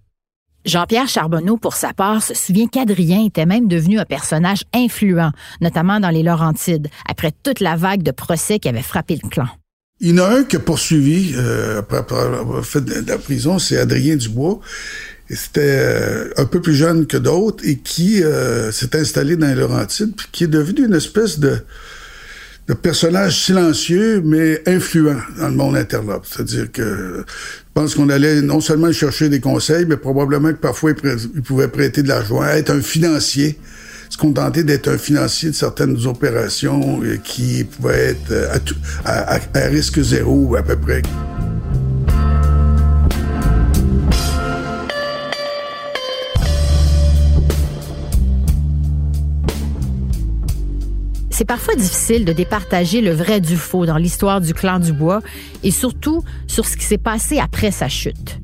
Jean-Pierre 0.65 1.07
Charbonneau, 1.07 1.55
pour 1.57 1.73
sa 1.73 1.93
part, 1.93 2.21
se 2.21 2.33
souvient 2.33 2.67
qu'Adrien 2.67 3.25
était 3.25 3.45
même 3.45 3.69
devenu 3.69 3.99
un 3.99 4.05
personnage 4.05 4.63
influent, 4.75 5.31
notamment 5.61 5.99
dans 6.01 6.09
les 6.09 6.23
Laurentides, 6.23 6.89
après 7.09 7.31
toute 7.31 7.61
la 7.61 7.77
vague 7.77 8.03
de 8.03 8.11
procès 8.11 8.59
qui 8.59 8.67
avait 8.67 8.81
frappé 8.81 9.17
le 9.21 9.29
clan. 9.29 9.47
Il 9.99 10.09
y 10.09 10.13
en 10.13 10.23
a 10.23 10.29
un 10.29 10.43
qui 10.43 10.55
a 10.55 10.59
poursuivi 10.59 11.33
euh, 11.35 11.79
après, 11.79 11.97
avoir 12.17 12.63
fait 12.63 12.81
de 12.81 13.03
la 13.07 13.17
prison, 13.17 13.57
c'est 13.57 13.77
Adrien 13.77 14.15
Dubois. 14.15 14.59
C'était 15.29 15.61
euh, 15.61 16.29
un 16.37 16.45
peu 16.45 16.61
plus 16.61 16.75
jeune 16.75 17.07
que 17.07 17.17
d'autres 17.17 17.67
et 17.67 17.77
qui 17.77 18.23
euh, 18.23 18.71
s'est 18.71 18.95
installé 18.95 19.35
dans 19.35 19.47
les 19.47 19.55
Laurentides, 19.55 20.15
puis 20.15 20.27
qui 20.31 20.43
est 20.43 20.47
devenu 20.47 20.85
une 20.85 20.93
espèce 20.93 21.39
de, 21.39 21.57
de 22.67 22.73
personnage 22.75 23.43
silencieux 23.43 24.21
mais 24.23 24.61
influent 24.67 25.19
dans 25.39 25.49
le 25.49 25.55
monde 25.55 25.75
interlope. 25.75 26.25
C'est-à-dire 26.27 26.71
que 26.71 27.25
je 27.25 27.73
pense 27.73 27.95
qu'on 27.95 28.09
allait 28.09 28.41
non 28.41 28.61
seulement 28.61 28.91
chercher 28.91 29.29
des 29.29 29.39
conseils, 29.39 29.85
mais 29.85 29.97
probablement 29.97 30.53
que 30.53 30.59
parfois 30.59 30.91
il, 30.91 31.41
pouvait 31.41 31.67
prêter 31.69 32.03
de 32.03 32.07
l'argent, 32.07 32.43
être 32.43 32.69
un 32.69 32.81
financier 32.81 33.57
se 34.09 34.17
contenter 34.17 34.63
d'être 34.63 34.87
un 34.87 34.97
financier 34.97 35.49
de 35.49 35.55
certaines 35.55 36.05
opérations 36.05 37.01
euh, 37.03 37.17
qui 37.17 37.63
pouvaient 37.63 38.11
être 38.11 38.31
euh, 38.31 38.57
à, 39.05 39.35
à 39.35 39.67
risque 39.67 40.01
zéro 40.01 40.55
à 40.55 40.63
peu 40.63 40.75
près. 40.75 41.01
C'est 51.37 51.45
parfois 51.45 51.75
difficile 51.75 52.25
de 52.25 52.33
départager 52.33 52.99
le 52.99 53.11
vrai 53.11 53.39
du 53.39 53.57
faux 53.57 53.85
dans 53.85 53.97
l'histoire 53.97 54.41
du 54.41 54.55
clan 54.55 54.79
du 54.79 54.91
bois 54.91 55.21
et 55.61 55.69
surtout 55.69 56.23
sur 56.47 56.65
ce 56.65 56.75
qui 56.75 56.83
s'est 56.83 56.97
passé 56.97 57.37
après 57.37 57.69
sa 57.69 57.87
chute. 57.87 58.39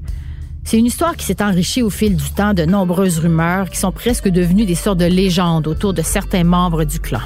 C'est 0.64 0.78
une 0.78 0.86
histoire 0.86 1.16
qui 1.16 1.26
s'est 1.26 1.44
enrichie 1.44 1.82
au 1.82 1.90
fil 1.90 2.16
du 2.16 2.30
temps 2.32 2.54
de 2.54 2.64
nombreuses 2.64 3.20
rumeurs 3.20 3.70
qui 3.70 3.78
sont 3.78 3.92
presque 3.92 4.30
devenues 4.30 4.66
des 4.66 4.76
sortes 4.76 5.00
de 5.00 5.06
légendes 5.06 5.68
autour 5.68 5.94
de 5.94 6.02
certains 6.02 6.44
membres 6.44 6.84
du 6.86 7.00
clan. 7.00 7.22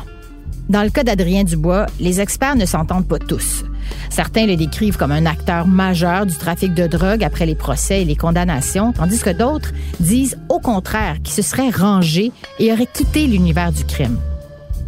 Dans 0.69 0.83
le 0.83 0.89
cas 0.89 1.03
d'Adrien 1.03 1.43
Dubois, 1.43 1.85
les 1.99 2.19
experts 2.19 2.55
ne 2.55 2.65
s'entendent 2.65 3.07
pas 3.07 3.19
tous. 3.19 3.63
Certains 4.09 4.47
le 4.47 4.57
décrivent 4.57 4.97
comme 4.97 5.13
un 5.13 5.25
acteur 5.25 5.65
majeur 5.65 6.25
du 6.25 6.35
trafic 6.35 6.73
de 6.73 6.87
drogue 6.87 7.23
après 7.23 7.45
les 7.45 7.55
procès 7.55 8.01
et 8.01 8.05
les 8.05 8.17
condamnations, 8.17 8.91
tandis 8.91 9.21
que 9.21 9.29
d'autres 9.29 9.71
disent 10.01 10.37
au 10.49 10.59
contraire 10.59 11.17
qu'il 11.23 11.33
se 11.33 11.41
serait 11.41 11.69
rangé 11.69 12.31
et 12.59 12.73
aurait 12.73 12.87
quitté 12.91 13.27
l'univers 13.27 13.71
du 13.71 13.85
crime. 13.85 14.17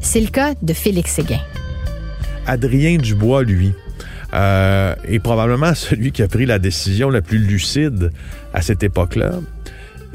C'est 0.02 0.22
le 0.22 0.28
cas 0.28 0.54
de 0.62 0.74
Félix 0.74 1.14
Séguin. 1.14 1.40
Adrien 2.46 2.98
Dubois, 2.98 3.44
lui, 3.44 3.74
euh, 4.34 4.96
est 5.08 5.20
probablement 5.20 5.74
celui 5.74 6.12
qui 6.12 6.22
a 6.22 6.28
pris 6.28 6.46
la 6.46 6.60
décision 6.60 7.10
la 7.10 7.22
plus 7.22 7.40
lucide 7.40 8.12
à 8.54 8.62
cette 8.62 8.84
époque-là. 8.84 9.34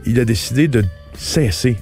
Il 0.07 0.21
a 0.21 0.25
décidé 0.25 0.69
de 0.69 0.85
cesser 1.17 1.77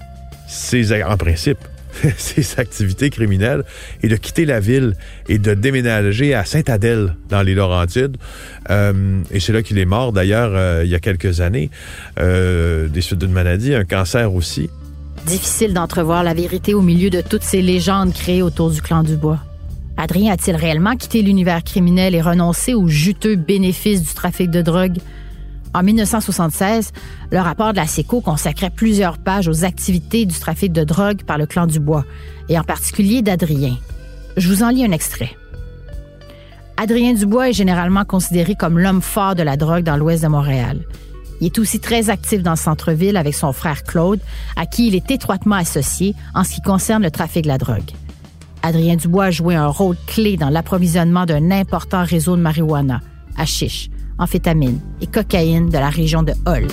ses, 0.47 1.03
en 1.03 1.17
principe, 1.17 1.59
ses 2.17 2.59
activités 2.59 3.11
criminelles 3.11 3.65
et 4.03 4.09
de 4.09 4.17
quitter 4.17 4.45
la 4.45 4.61
ville 4.61 4.95
et 5.29 5.39
de 5.39 5.55
déménager 5.55 6.35
à 6.35 6.45
Sainte-Adèle 6.45 7.15
dans 7.29 7.43
les 7.43 7.55
Laurentides. 7.55 8.17
Euh, 8.71 9.21
et 9.31 9.41
c'est 9.41 9.53
là 9.53 9.63
qu'il 9.63 9.79
est 9.79 9.85
mort 9.85 10.13
d'ailleurs 10.13 10.53
euh, 10.55 10.83
il 10.85 10.91
y 10.91 10.95
a 10.95 11.01
quelques 11.01 11.41
années, 11.41 11.71
euh, 12.19 12.89
des 12.89 13.01
suites 13.01 13.19
d'une 13.19 13.33
maladie, 13.33 13.75
un 13.75 13.85
cancer 13.85 14.33
aussi. 14.35 14.71
Difficile 15.27 15.73
d'entrevoir 15.73 16.25
la 16.25 16.35
vérité 16.35 16.75
au 16.75 16.83
milieu 16.83 17.11
de 17.11 17.21
toutes 17.21 17.43
ces 17.43 17.63
légendes 17.63 18.13
créées 18.13 18.43
autour 18.43 18.71
du 18.71 18.83
clan 18.83 19.03
du 19.03 19.17
bois. 19.17 19.39
Adrien 19.97 20.33
a-t-il 20.33 20.57
réellement 20.57 20.97
quitté 20.97 21.23
l'univers 21.23 21.63
criminel 21.63 22.15
et 22.15 22.21
renoncé 22.21 22.75
aux 22.75 22.89
juteux 22.89 23.37
bénéfices 23.37 24.03
du 24.03 24.15
trafic 24.15 24.51
de 24.51 24.63
drogue? 24.63 24.99
En 25.75 25.83
1976, 25.83 26.93
le 27.31 27.39
rapport 27.39 27.73
de 27.73 27.79
la 27.79 27.87
SECO 27.87 28.21
consacrait 28.21 28.71
plusieurs 28.71 29.17
pages 29.19 29.49
aux 29.49 29.65
activités 29.65 30.27
du 30.27 30.39
trafic 30.39 30.73
de 30.73 30.85
drogue 30.85 31.23
par 31.23 31.39
le 31.39 31.47
clan 31.47 31.67
Dubois, 31.67 32.05
et 32.49 32.59
en 32.59 32.65
particulier 32.65 33.23
d'Adrien. 33.23 33.77
Je 34.37 34.49
vous 34.49 34.63
en 34.63 34.69
lis 34.69 34.85
un 34.85 34.93
extrait. 34.93 35.35
Adrien 36.77 37.15
Dubois 37.15 37.51
est 37.51 37.55
généralement 37.55 38.05
considéré 38.05 38.55
comme 38.55 38.79
l'homme 38.79 39.03
fort 39.03 39.35
de 39.35 39.43
la 39.43 39.57
drogue 39.57 39.85
dans 39.85 39.97
l'ouest 39.97 40.23
de 40.23 40.29
Montréal. 40.29 40.81
Il 41.41 41.47
est 41.47 41.59
aussi 41.59 41.81
très 41.81 42.11
actif 42.11 42.43
dans 42.43 42.53
le 42.53 42.57
centre-ville 42.57 43.17
avec 43.17 43.35
son 43.35 43.53
frère 43.53 43.83
Claude, 43.83 44.21
à 44.57 44.67
qui 44.67 44.89
il 44.89 44.95
est 44.95 45.11
étroitement 45.11 45.57
associé 45.57 46.15
en 46.35 46.45
ce 46.45 46.55
qui 46.55 46.61
concerne 46.61 47.03
le 47.03 47.11
trafic 47.11 47.45
de 47.45 47.49
la 47.49 47.59
drogue. 47.59 47.91
Adrien 48.63 48.97
Dubois 48.97 49.25
a 49.25 49.31
joué 49.31 49.55
un 49.55 49.67
rôle 49.67 49.97
clé 50.07 50.37
dans 50.37 50.51
l'approvisionnement 50.51 51.27
d'un 51.27 51.51
important 51.51 52.05
réseau 52.05 52.37
de 52.37 52.43
marijuana, 52.43 53.01
hashish, 53.37 53.91
amphétamine 54.19 54.81
et 55.01 55.07
cocaïne 55.07 55.69
de 55.69 55.79
la 55.79 55.91
région 55.91 56.23
de 56.23 56.33
Hull. 56.47 56.69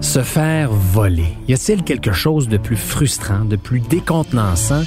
Se 0.00 0.22
faire 0.22 0.70
voler. 0.70 1.36
Y 1.46 1.52
a-t-il 1.52 1.82
quelque 1.82 2.12
chose 2.12 2.48
de 2.48 2.56
plus 2.56 2.76
frustrant, 2.76 3.44
de 3.44 3.56
plus 3.56 3.80
décontenançant? 3.80 4.82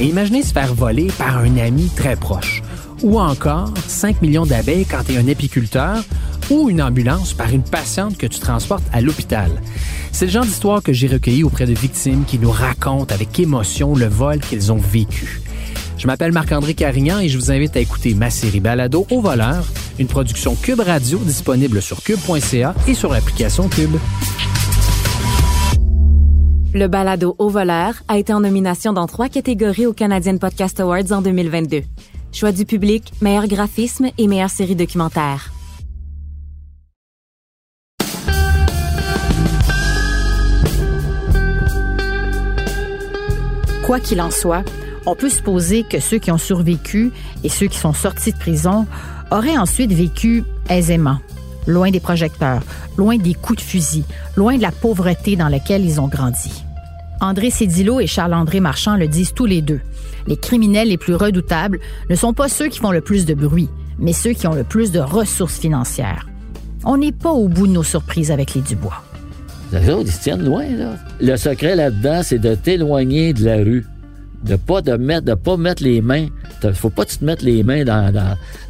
Imaginez 0.00 0.42
se 0.42 0.52
faire 0.52 0.74
voler 0.74 1.06
par 1.16 1.38
un 1.38 1.56
ami 1.58 1.88
très 1.94 2.16
proche. 2.16 2.62
Ou 3.02 3.20
encore 3.20 3.72
5 3.86 4.22
millions 4.22 4.44
d'abeilles 4.44 4.86
quand 4.86 5.04
tu 5.06 5.12
es 5.12 5.18
un 5.18 5.28
apiculteur 5.28 6.02
ou 6.50 6.68
une 6.70 6.82
ambulance 6.82 7.32
par 7.32 7.50
une 7.52 7.62
patiente 7.62 8.16
que 8.16 8.26
tu 8.26 8.38
transportes 8.38 8.84
à 8.92 9.00
l'hôpital. 9.00 9.50
C'est 10.12 10.26
le 10.26 10.32
genre 10.32 10.44
d'histoire 10.44 10.82
que 10.82 10.92
j'ai 10.92 11.06
recueilli 11.06 11.44
auprès 11.44 11.66
de 11.66 11.74
victimes 11.74 12.24
qui 12.24 12.38
nous 12.38 12.50
racontent 12.50 13.14
avec 13.14 13.38
émotion 13.38 13.94
le 13.94 14.06
vol 14.06 14.38
qu'ils 14.40 14.72
ont 14.72 14.78
vécu. 14.78 15.40
Je 15.96 16.06
m'appelle 16.06 16.32
Marc-André 16.32 16.74
Carignan 16.74 17.20
et 17.20 17.28
je 17.28 17.38
vous 17.38 17.50
invite 17.50 17.76
à 17.76 17.80
écouter 17.80 18.14
ma 18.14 18.30
série 18.30 18.60
Balado 18.60 19.06
au 19.10 19.20
voleur, 19.20 19.66
une 19.98 20.06
production 20.06 20.54
Cube 20.54 20.80
Radio 20.80 21.18
disponible 21.18 21.80
sur 21.80 22.02
cube.ca 22.02 22.74
et 22.86 22.94
sur 22.94 23.12
l'application 23.12 23.68
Cube. 23.68 23.96
Le 26.74 26.88
balado 26.88 27.36
Au 27.38 27.48
voleur 27.48 28.02
a 28.08 28.18
été 28.18 28.32
en 28.32 28.40
nomination 28.40 28.92
dans 28.92 29.06
trois 29.06 29.28
catégories 29.28 29.86
aux 29.86 29.92
Canadian 29.92 30.38
Podcast 30.38 30.80
Awards 30.80 31.12
en 31.12 31.22
2022. 31.22 31.82
Choix 32.32 32.50
du 32.50 32.64
public, 32.64 33.12
meilleur 33.20 33.46
graphisme 33.46 34.08
et 34.18 34.26
meilleure 34.26 34.50
série 34.50 34.74
documentaire. 34.74 35.53
Quoi 43.84 44.00
qu'il 44.00 44.22
en 44.22 44.30
soit, 44.30 44.64
on 45.04 45.14
peut 45.14 45.28
supposer 45.28 45.82
que 45.82 46.00
ceux 46.00 46.18
qui 46.18 46.30
ont 46.30 46.38
survécu 46.38 47.12
et 47.42 47.50
ceux 47.50 47.66
qui 47.66 47.76
sont 47.76 47.92
sortis 47.92 48.32
de 48.32 48.38
prison 48.38 48.86
auraient 49.30 49.58
ensuite 49.58 49.92
vécu 49.92 50.42
aisément, 50.70 51.18
loin 51.66 51.90
des 51.90 52.00
projecteurs, 52.00 52.62
loin 52.96 53.18
des 53.18 53.34
coups 53.34 53.58
de 53.58 53.64
fusil, 53.64 54.04
loin 54.36 54.56
de 54.56 54.62
la 54.62 54.72
pauvreté 54.72 55.36
dans 55.36 55.50
laquelle 55.50 55.84
ils 55.84 56.00
ont 56.00 56.08
grandi. 56.08 56.64
André 57.20 57.50
Cédillo 57.50 58.00
et 58.00 58.06
Charles-André 58.06 58.60
Marchand 58.60 58.96
le 58.96 59.06
disent 59.06 59.34
tous 59.34 59.46
les 59.46 59.60
deux. 59.60 59.80
Les 60.26 60.38
criminels 60.38 60.88
les 60.88 60.96
plus 60.96 61.14
redoutables 61.14 61.78
ne 62.08 62.14
sont 62.14 62.32
pas 62.32 62.48
ceux 62.48 62.68
qui 62.68 62.78
font 62.78 62.90
le 62.90 63.02
plus 63.02 63.26
de 63.26 63.34
bruit, 63.34 63.68
mais 63.98 64.14
ceux 64.14 64.32
qui 64.32 64.46
ont 64.46 64.54
le 64.54 64.64
plus 64.64 64.92
de 64.92 65.00
ressources 65.00 65.58
financières. 65.58 66.26
On 66.84 66.96
n'est 66.96 67.12
pas 67.12 67.32
au 67.32 67.48
bout 67.48 67.66
de 67.66 67.72
nos 67.72 67.82
surprises 67.82 68.30
avec 68.30 68.54
les 68.54 68.62
Dubois. 68.62 69.03
Ils 69.80 70.10
se 70.10 70.22
tiennent 70.22 70.44
loin, 70.44 70.64
là. 70.76 70.96
Le 71.20 71.36
secret 71.36 71.76
là-dedans, 71.76 72.20
c'est 72.22 72.38
de 72.38 72.54
t'éloigner 72.54 73.32
de 73.32 73.44
la 73.44 73.56
rue. 73.56 73.84
De 74.44 74.56
pas 74.56 74.82
de 74.82 74.92
mettre, 74.96 75.24
de 75.24 75.34
pas 75.34 75.56
mettre 75.56 75.82
les 75.82 76.02
mains. 76.02 76.26
Faut 76.74 76.90
pas 76.90 77.04
que 77.04 77.10
tu 77.10 77.18
te 77.18 77.24
mettes 77.24 77.42
les 77.42 77.62
mains 77.62 77.84
dans, 77.84 78.12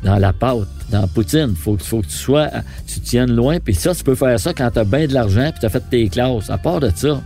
dans, 0.05 0.19
la 0.19 0.33
pâte, 0.33 0.69
dans 0.91 1.07
poutine. 1.09 1.55
Faut, 1.57 1.77
faut 1.79 2.01
que 2.01 2.07
tu 2.07 2.17
sois, 2.17 2.49
tu 2.87 3.01
tiennes 3.01 3.35
loin. 3.35 3.59
Puis 3.59 3.75
ça, 3.75 3.95
tu 3.95 4.05
peux 4.05 4.15
faire 4.15 4.39
ça 4.39 4.53
quand 4.53 4.71
t'as 4.73 4.85
bien 4.85 5.07
de 5.07 5.15
l'argent 5.15 5.51
puis 5.51 5.61
t'as 5.61 5.69
fait 5.69 5.83
tes 5.91 6.09
classes. 6.09 6.49
À 6.49 6.59
part 6.59 6.81
de 6.81 6.91
ça, 6.95 7.21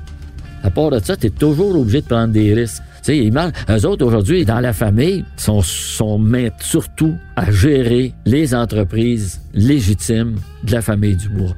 à 0.62 0.70
part 0.70 0.90
de 0.90 0.99
ça, 0.99 1.16
t'es 1.16 1.30
toujours 1.30 1.78
obligé 1.78 2.00
de 2.00 2.06
prendre 2.06 2.32
des 2.32 2.54
risques. 2.54 2.82
Tu 3.04 3.30
eux 3.30 3.87
autres, 3.87 4.04
aujourd'hui, 4.04 4.44
dans 4.44 4.61
la 4.61 4.73
famille, 4.73 5.25
sont, 5.37 5.62
sont 5.62 6.20
surtout 6.61 7.14
à 7.37 7.50
gérer 7.50 8.12
les 8.26 8.54
entreprises 8.54 9.40
légitimes 9.54 10.37
de 10.64 10.73
la 10.73 10.82
famille 10.82 11.16
Dubois 11.16 11.54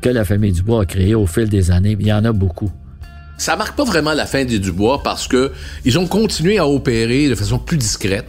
que 0.00 0.08
la 0.08 0.24
famille 0.24 0.52
Dubois 0.52 0.82
a 0.82 0.86
créé 0.86 1.14
au 1.14 1.26
fil 1.26 1.48
des 1.48 1.70
années. 1.70 1.96
Il 1.98 2.06
y 2.06 2.12
en 2.12 2.24
a 2.24 2.32
beaucoup. 2.32 2.70
Ça 3.36 3.56
marque 3.56 3.76
pas 3.76 3.84
vraiment 3.84 4.14
la 4.14 4.26
fin 4.26 4.44
des 4.44 4.58
Dubois 4.58 5.02
parce 5.02 5.28
que 5.28 5.52
ils 5.84 5.98
ont 5.98 6.06
continué 6.06 6.58
à 6.58 6.66
opérer 6.66 7.28
de 7.28 7.34
façon 7.34 7.58
plus 7.58 7.76
discrète. 7.76 8.26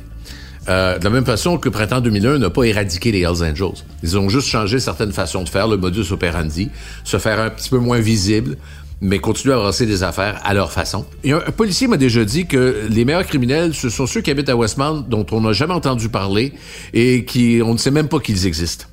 Euh, 0.68 1.00
de 1.00 1.04
la 1.04 1.10
même 1.10 1.26
façon 1.26 1.58
que 1.58 1.68
Printemps 1.68 2.02
2001 2.02 2.38
n'a 2.38 2.50
pas 2.52 2.64
éradiqué 2.64 3.12
les 3.12 3.22
Hells 3.22 3.44
Angels. 3.44 3.84
Ils 4.04 4.18
ont 4.20 4.30
juste 4.30 4.48
changé 4.48 4.80
certaines 4.80 5.12
façons 5.12 5.42
de 5.42 5.50
faire, 5.50 5.68
le 5.68 5.78
modus 5.78 6.12
operandi, 6.12 6.70
se 7.04 7.18
faire 7.18 7.40
un 7.40 7.50
petit 7.50 7.70
peu 7.72 7.80
moins 7.80 8.00
visible, 8.00 8.56
mais 9.02 9.18
continuer 9.18 9.56
à 9.56 9.58
avancer 9.58 9.88
des 9.88 10.04
affaires 10.04 10.40
à 10.44 10.54
leur 10.54 10.72
façon. 10.72 11.06
Et 11.24 11.32
un, 11.32 11.40
policier 11.40 11.88
m'a 11.88 11.98
déjà 11.98 12.24
dit 12.24 12.46
que 12.46 12.86
les 12.90 13.04
meilleurs 13.04 13.26
criminels, 13.26 13.74
ce 13.74 13.90
sont 13.90 14.06
ceux 14.06 14.22
qui 14.22 14.30
habitent 14.30 14.50
à 14.50 14.56
Westmount, 14.56 15.06
dont 15.08 15.26
on 15.32 15.42
n'a 15.42 15.54
jamais 15.54 15.74
entendu 15.74 16.10
parler 16.10 16.54
et 16.94 17.26
qui, 17.26 17.62
on 17.64 17.74
ne 17.74 17.80
sait 17.80 17.92
même 17.92 18.08
pas 18.08 18.20
qu'ils 18.20 18.46
existent. 18.46 18.86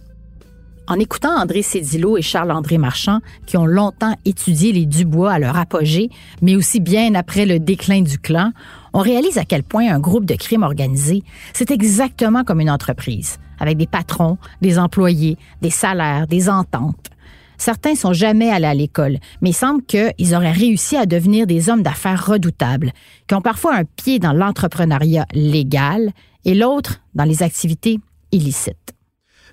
En 0.89 1.01
écoutant 1.01 1.37
André 1.37 1.63
Cédillo 1.63 2.17
et 2.17 2.23
Charles-André 2.23 2.79
Marchand, 2.79 3.19
qui 3.45 3.57
ont 3.57 3.67
longtemps 3.67 4.15
étudié 4.25 4.73
les 4.73 4.87
Dubois 4.87 5.33
à 5.33 5.39
leur 5.41 5.57
apogée, 5.57 6.11
mais 6.43 6.55
aussi 6.55 6.79
bien 6.79 7.17
après 7.17 7.45
le 7.45 7.59
déclin 7.59 8.03
du 8.03 8.21
clan, 8.21 8.53
on 8.93 9.01
réalise 9.01 9.37
à 9.37 9.45
quel 9.45 9.65
point 9.65 9.93
un 9.93 9.99
groupe 9.99 10.25
de 10.25 10.35
crime 10.35 10.63
organisé, 10.63 11.25
c'est 11.55 11.73
exactement 11.73 12.45
comme 12.45 12.61
une 12.61 12.71
entreprise, 12.71 13.39
avec 13.59 13.79
des 13.79 13.89
patrons, 13.89 14.39
des 14.63 14.79
employés, 14.79 15.37
des 15.61 15.71
salaires, 15.71 16.29
des 16.29 16.49
ententes. 16.49 17.11
Certains 17.59 17.97
sont 17.97 18.13
jamais 18.13 18.51
allés 18.51 18.67
à 18.67 18.75
l'école, 18.75 19.19
mais 19.41 19.51
il 19.51 19.55
semble 19.55 19.83
qu'ils 19.83 20.35
auraient 20.37 20.53
réussi 20.53 20.97
à 20.97 21.07
devenir 21.07 21.49
des 21.49 21.69
hommes 21.69 21.83
d'affaires 21.83 22.27
redoutables, 22.27 22.93
qui 23.27 23.35
ont 23.35 23.43
parfois 23.43 23.75
un 23.75 23.85
pied 23.85 24.21
dans 24.21 24.33
l'entrepreneuriat 24.33 25.27
légal 25.33 26.13
et 26.45 26.55
l'autre 26.55 27.01
dans 27.15 27.25
les 27.25 27.43
activités 27.43 27.99
illicites. 28.31 28.96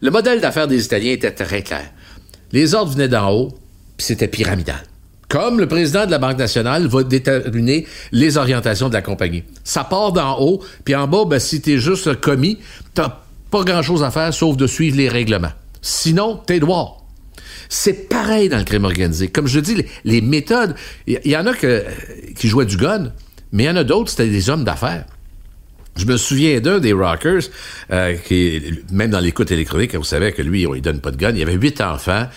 Le 0.04 0.12
modèle 0.12 0.42
d'affaires 0.42 0.68
des 0.68 0.84
Italiens 0.84 1.14
était 1.14 1.32
très 1.32 1.62
clair. 1.62 1.90
Les 2.52 2.76
ordres 2.76 2.92
venaient 2.92 3.08
d'en 3.08 3.32
haut, 3.32 3.54
puis 3.96 4.06
c'était 4.06 4.28
pyramidal. 4.28 4.84
Comme 5.30 5.62
le 5.62 5.68
président 5.70 6.06
de 6.06 6.12
la 6.12 6.18
Banque 6.18 6.40
nationale 6.40 6.88
va 6.88 7.04
déterminer 7.04 7.88
les 8.12 8.36
orientations 8.36 8.90
de 8.90 8.94
la 8.94 9.02
compagnie. 9.02 9.46
Ça 9.64 9.86
part 9.86 10.12
d'en 10.12 10.42
haut, 10.42 10.62
puis 10.84 10.94
en 10.94 11.08
bas, 11.08 11.24
ben, 11.26 11.40
si 11.40 11.62
t'es 11.62 11.78
juste 11.78 12.20
commis, 12.20 12.60
t'as 12.94 13.22
pas 13.50 13.64
grand-chose 13.64 14.04
à 14.04 14.12
faire 14.12 14.34
sauf 14.34 14.58
de 14.58 14.68
suivre 14.68 14.98
les 14.98 15.08
règlements. 15.08 15.54
Sinon, 15.82 16.36
t'es 16.36 16.60
droit. 16.60 17.08
C'est 17.70 18.10
pareil 18.10 18.50
dans 18.50 18.58
le 18.58 18.66
crime 18.66 18.84
organisé. 18.84 19.30
Comme 19.30 19.48
je 19.48 19.62
dis, 19.62 19.86
les, 20.04 20.20
méthodes, 20.20 20.76
il 21.08 21.22
y, 21.24 21.38
en 21.38 21.48
a 21.48 21.54
qui 21.54 22.50
jouaient 22.50 22.66
du 22.66 22.76
gun, 22.76 23.14
mais 23.54 23.64
il 23.64 23.68
y 23.68 23.70
en 23.70 23.78
a 23.78 23.86
d'autres, 23.86 24.10
c'était 24.10 24.28
des 24.28 24.50
hommes 24.50 24.66
d'affaires. 24.66 25.06
Je 25.96 26.06
me 26.06 26.18
souviens 26.18 26.60
d'un 26.60 26.80
des 26.80 26.92
Rockers, 26.92 27.44
euh, 27.92 28.16
qui, 28.16 28.62
même 28.92 29.12
dans 29.12 29.20
l'écoute 29.20 29.52
électronique, 29.52 29.96
vous 29.96 30.04
savez 30.04 30.32
que 30.32 30.42
lui, 30.42 30.66
on 30.66 30.74
lui 30.74 30.82
donne 30.82 31.00
pas 31.00 31.12
de 31.12 31.18
gun, 31.18 31.34
il 31.36 31.42
avait 31.44 31.54
huit 31.54 31.82
enfants. 31.82 32.28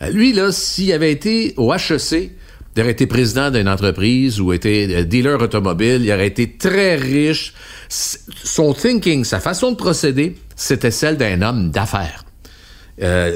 Euh, 0.00 0.10
lui, 0.10 0.32
là, 0.32 0.50
s'il 0.50 0.92
avait 0.92 1.12
été 1.12 1.52
au 1.58 1.74
HEC, 1.74 2.30
il 2.74 2.82
aurait 2.82 2.92
été 2.92 3.06
président 3.06 3.50
d'une 3.50 3.68
entreprise 3.68 4.40
ou 4.40 4.54
été 4.54 4.96
euh, 4.96 5.04
dealer 5.04 5.40
automobile, 5.42 6.00
il 6.02 6.10
aurait 6.10 6.28
été 6.28 6.56
très 6.56 6.96
riche. 6.96 7.52
Son 7.90 8.72
thinking, 8.72 9.24
sa 9.24 9.40
façon 9.40 9.72
de 9.72 9.76
procéder, 9.76 10.36
c'était 10.56 10.90
celle 10.90 11.18
d'un 11.18 11.42
homme 11.42 11.70
d'affaires. 11.70 12.24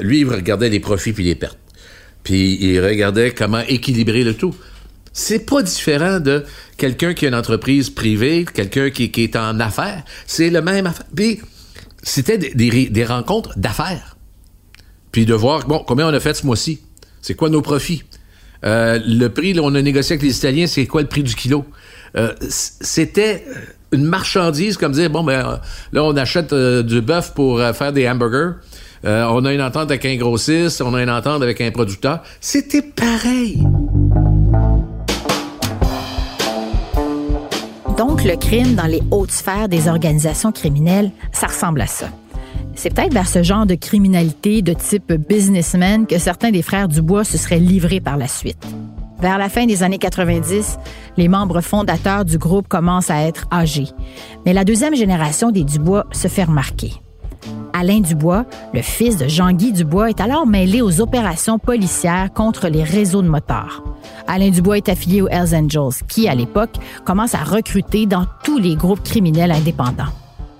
lui, 0.01 0.21
il 0.21 0.29
regardait 0.29 0.69
les 0.69 0.79
profits 0.79 1.13
puis 1.13 1.23
les 1.23 1.35
pertes. 1.35 1.59
Puis 2.23 2.57
il 2.59 2.83
regardait 2.83 3.31
comment 3.31 3.61
équilibrer 3.67 4.23
le 4.23 4.33
tout. 4.33 4.55
C'est 5.19 5.47
pas 5.47 5.63
différent 5.63 6.19
de 6.19 6.45
quelqu'un 6.77 7.15
qui 7.15 7.25
a 7.25 7.29
une 7.29 7.33
entreprise 7.33 7.89
privée, 7.89 8.45
quelqu'un 8.53 8.91
qui, 8.91 9.11
est 9.17 9.35
en 9.35 9.59
affaires. 9.59 10.03
C'est 10.27 10.51
le 10.51 10.61
même 10.61 10.85
affaire. 10.85 11.07
Puis, 11.15 11.41
c'était 12.03 12.37
des, 12.37 13.03
rencontres 13.03 13.57
d'affaires. 13.57 14.15
Puis 15.11 15.25
de 15.25 15.33
voir, 15.33 15.65
bon, 15.65 15.83
combien 15.87 16.07
on 16.07 16.13
a 16.13 16.19
fait 16.19 16.35
ce 16.35 16.45
mois-ci? 16.45 16.81
C'est 17.19 17.33
quoi 17.33 17.49
nos 17.49 17.63
profits? 17.63 18.03
Euh, 18.63 18.99
le 19.07 19.29
prix, 19.29 19.53
là, 19.53 19.63
on 19.63 19.73
a 19.73 19.81
négocié 19.81 20.13
avec 20.13 20.21
les 20.21 20.37
Italiens, 20.37 20.67
c'est 20.67 20.85
quoi 20.85 21.01
le 21.01 21.07
prix 21.07 21.23
du 21.23 21.33
kilo? 21.33 21.65
Euh, 22.15 22.35
c'était 22.39 23.43
une 23.91 24.05
marchandise, 24.05 24.77
comme 24.77 24.91
dire, 24.91 25.09
bon, 25.09 25.23
ben, 25.23 25.33
euh, 25.33 25.57
là, 25.93 26.03
on 26.03 26.15
achète 26.15 26.53
du 26.53 27.01
bœuf 27.01 27.33
pour 27.33 27.59
faire 27.73 27.91
des 27.91 28.07
hamburgers. 28.07 28.51
on 29.03 29.45
a 29.45 29.51
une 29.51 29.63
entente 29.63 29.89
avec 29.89 30.05
un 30.05 30.15
grossiste, 30.15 30.79
on 30.81 30.93
a 30.93 31.01
une 31.01 31.09
entente 31.09 31.41
avec 31.41 31.59
un 31.59 31.71
producteur. 31.71 32.21
C'était 32.39 32.83
pareil. 32.83 33.63
Donc, 37.97 38.23
le 38.23 38.35
crime 38.35 38.75
dans 38.75 38.85
les 38.85 39.01
hautes 39.09 39.31
sphères 39.31 39.67
des 39.67 39.87
organisations 39.87 40.51
criminelles, 40.51 41.11
ça 41.31 41.47
ressemble 41.47 41.81
à 41.81 41.87
ça. 41.87 42.09
C'est 42.75 42.93
peut-être 42.93 43.13
vers 43.13 43.27
ce 43.27 43.41
genre 43.41 43.65
de 43.65 43.73
criminalité 43.73 44.61
de 44.61 44.73
type 44.73 45.11
businessman 45.13 46.05
que 46.05 46.19
certains 46.19 46.51
des 46.51 46.61
frères 46.61 46.87
Dubois 46.87 47.23
se 47.23 47.39
seraient 47.39 47.59
livrés 47.59 47.99
par 47.99 48.17
la 48.17 48.27
suite. 48.27 48.63
Vers 49.19 49.39
la 49.39 49.49
fin 49.49 49.65
des 49.65 49.81
années 49.81 49.97
90, 49.97 50.77
les 51.17 51.27
membres 51.27 51.61
fondateurs 51.61 52.23
du 52.23 52.37
groupe 52.37 52.67
commencent 52.67 53.09
à 53.09 53.23
être 53.23 53.47
âgés. 53.51 53.87
Mais 54.45 54.53
la 54.53 54.63
deuxième 54.63 54.95
génération 54.95 55.49
des 55.49 55.63
Dubois 55.63 56.05
se 56.11 56.27
fait 56.27 56.43
remarquer. 56.43 56.93
Alain 57.73 57.99
Dubois, 57.99 58.45
le 58.73 58.81
fils 58.81 59.17
de 59.17 59.27
Jean-Guy 59.27 59.71
Dubois, 59.71 60.09
est 60.09 60.19
alors 60.19 60.47
mêlé 60.47 60.81
aux 60.81 60.99
opérations 60.99 61.59
policières 61.59 62.29
contre 62.33 62.69
les 62.69 62.83
réseaux 62.83 63.21
de 63.21 63.27
motards. 63.27 63.83
Alain 64.27 64.49
Dubois 64.49 64.77
est 64.77 64.89
affilié 64.89 65.21
aux 65.21 65.27
Hells 65.27 65.55
Angels, 65.55 66.03
qui, 66.07 66.27
à 66.27 66.35
l'époque, 66.35 66.75
commence 67.05 67.35
à 67.35 67.43
recruter 67.43 68.05
dans 68.05 68.25
tous 68.43 68.57
les 68.57 68.75
groupes 68.75 69.03
criminels 69.03 69.51
indépendants. 69.51 70.11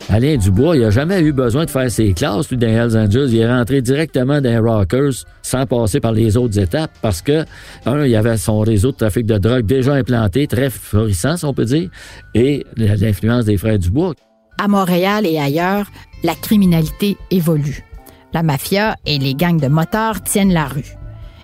Alain 0.09 0.37
Dubois, 0.37 0.77
il 0.77 0.83
n'a 0.83 0.89
jamais 0.89 1.19
eu 1.21 1.33
besoin 1.33 1.65
de 1.65 1.69
faire 1.69 1.91
ses 1.91 2.13
classes, 2.13 2.49
lui, 2.49 2.57
dans 2.57 2.67
Hells 2.67 2.97
Angels. 2.97 3.29
Il 3.29 3.39
est 3.39 3.51
rentré 3.51 3.81
directement 3.81 4.39
dans 4.39 4.49
les 4.49 4.57
Rockers 4.57 5.25
sans 5.41 5.65
passer 5.65 5.99
par 5.99 6.13
les 6.13 6.37
autres 6.37 6.57
étapes 6.57 6.91
parce 7.01 7.21
que, 7.21 7.43
un, 7.85 8.05
il 8.05 8.11
y 8.11 8.15
avait 8.15 8.37
son 8.37 8.59
réseau 8.59 8.91
de 8.91 8.97
trafic 8.97 9.25
de 9.25 9.37
drogue 9.37 9.65
déjà 9.65 9.95
implanté, 9.95 10.47
très 10.47 10.69
florissant, 10.69 11.35
si 11.35 11.43
on 11.43 11.53
peut 11.53 11.65
dire, 11.65 11.89
et 12.33 12.65
l'influence 12.77 13.45
des 13.45 13.57
frères 13.57 13.79
Dubois. 13.79 14.13
À 14.57 14.67
Montréal 14.67 15.25
et 15.25 15.39
ailleurs, 15.39 15.85
la 16.23 16.33
criminalité 16.33 17.17
évolue. 17.29 17.83
La 18.33 18.41
mafia 18.41 18.95
et 19.05 19.19
les 19.19 19.35
gangs 19.35 19.59
de 19.59 19.67
motards 19.67 20.23
tiennent 20.23 20.53
la 20.53 20.65
rue. 20.65 20.95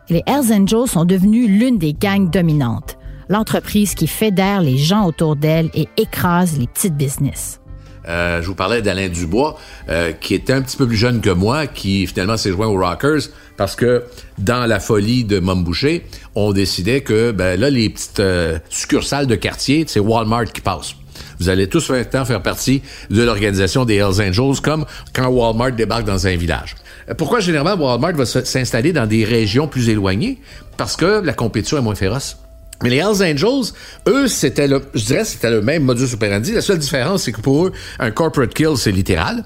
Les 0.09 0.23
Hells 0.25 0.51
Angels 0.51 0.87
sont 0.87 1.05
devenus 1.05 1.47
l'une 1.47 1.77
des 1.77 1.93
gangs 1.93 2.29
dominantes, 2.29 2.97
l'entreprise 3.29 3.95
qui 3.95 4.07
fédère 4.07 4.61
les 4.61 4.77
gens 4.77 5.05
autour 5.05 5.35
d'elle 5.35 5.69
et 5.75 5.87
écrase 5.97 6.57
les 6.57 6.67
petites 6.67 6.97
business. 6.97 7.61
Euh, 8.07 8.41
je 8.41 8.47
vous 8.47 8.55
parlais 8.55 8.81
d'Alain 8.81 9.07
Dubois, 9.07 9.57
euh, 9.89 10.11
qui 10.11 10.33
était 10.33 10.51
un 10.51 10.61
petit 10.61 10.75
peu 10.75 10.87
plus 10.87 10.97
jeune 10.97 11.21
que 11.21 11.29
moi, 11.29 11.67
qui 11.67 12.05
finalement 12.05 12.35
s'est 12.35 12.51
joint 12.51 12.67
aux 12.67 12.77
Rockers 12.77 13.29
parce 13.55 13.75
que 13.75 14.03
dans 14.39 14.65
la 14.65 14.79
folie 14.79 15.23
de 15.23 15.39
Mom 15.39 15.63
Boucher, 15.63 16.05
on 16.35 16.51
décidait 16.51 17.01
que 17.01 17.31
ben 17.31 17.59
là 17.59 17.69
les 17.69 17.89
petites 17.89 18.19
euh, 18.19 18.59
succursales 18.69 19.27
de 19.27 19.35
quartier, 19.35 19.85
c'est 19.87 19.99
Walmart 19.99 20.45
qui 20.45 20.61
passe. 20.61 20.95
Vous 21.43 21.49
allez 21.49 21.67
tous 21.67 21.91
temps 22.09 22.23
faire 22.23 22.41
partie 22.41 22.81
de 23.09 23.21
l'organisation 23.21 23.83
des 23.83 23.95
Hells 23.95 24.21
Angels, 24.21 24.61
comme 24.63 24.85
quand 25.13 25.27
Walmart 25.27 25.73
débarque 25.73 26.05
dans 26.05 26.25
un 26.25 26.37
village. 26.37 26.75
Pourquoi 27.17 27.41
généralement 27.41 27.85
Walmart 27.85 28.13
va 28.13 28.25
s'installer 28.25 28.93
dans 28.93 29.05
des 29.05 29.25
régions 29.25 29.67
plus 29.67 29.89
éloignées? 29.89 30.39
Parce 30.77 30.95
que 30.95 31.21
la 31.21 31.33
compétition 31.33 31.77
est 31.77 31.81
moins 31.81 31.95
féroce. 31.95 32.37
Mais 32.81 32.91
les 32.91 32.97
Hells 32.99 33.21
Angels, 33.21 33.73
eux, 34.07 34.29
c'était 34.29 34.69
le, 34.69 34.83
je 34.93 35.03
dirais, 35.03 35.25
c'était 35.25 35.51
le 35.51 35.61
même 35.61 35.83
modus 35.83 36.13
operandi. 36.13 36.53
La 36.53 36.61
seule 36.61 36.79
différence, 36.79 37.23
c'est 37.23 37.33
que 37.33 37.41
pour 37.41 37.67
eux, 37.67 37.73
un 37.99 38.11
corporate 38.11 38.53
kill, 38.53 38.77
c'est 38.77 38.93
littéral. 38.93 39.43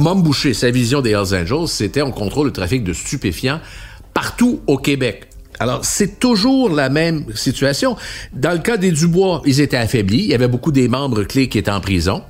Mom 0.00 0.24
Boucher, 0.24 0.52
sa 0.52 0.72
vision 0.72 1.00
des 1.00 1.10
Hells 1.10 1.32
Angels, 1.32 1.68
c'était 1.68 2.02
on 2.02 2.10
contrôle 2.10 2.46
le 2.48 2.52
trafic 2.52 2.82
de 2.82 2.92
stupéfiants 2.92 3.60
partout 4.14 4.62
au 4.66 4.78
Québec. 4.78 5.28
Alors, 5.58 5.84
c'est 5.84 6.18
toujours 6.18 6.70
la 6.70 6.88
même 6.88 7.24
situation. 7.34 7.96
Dans 8.32 8.52
le 8.52 8.58
cas 8.58 8.76
des 8.76 8.92
Dubois, 8.92 9.42
ils 9.46 9.60
étaient 9.60 9.76
affaiblis. 9.76 10.18
Il 10.18 10.26
y 10.26 10.34
avait 10.34 10.48
beaucoup 10.48 10.72
des 10.72 10.88
membres 10.88 11.22
clés 11.24 11.48
qui 11.48 11.58
étaient 11.58 11.70
en 11.70 11.80
prison. 11.80 12.22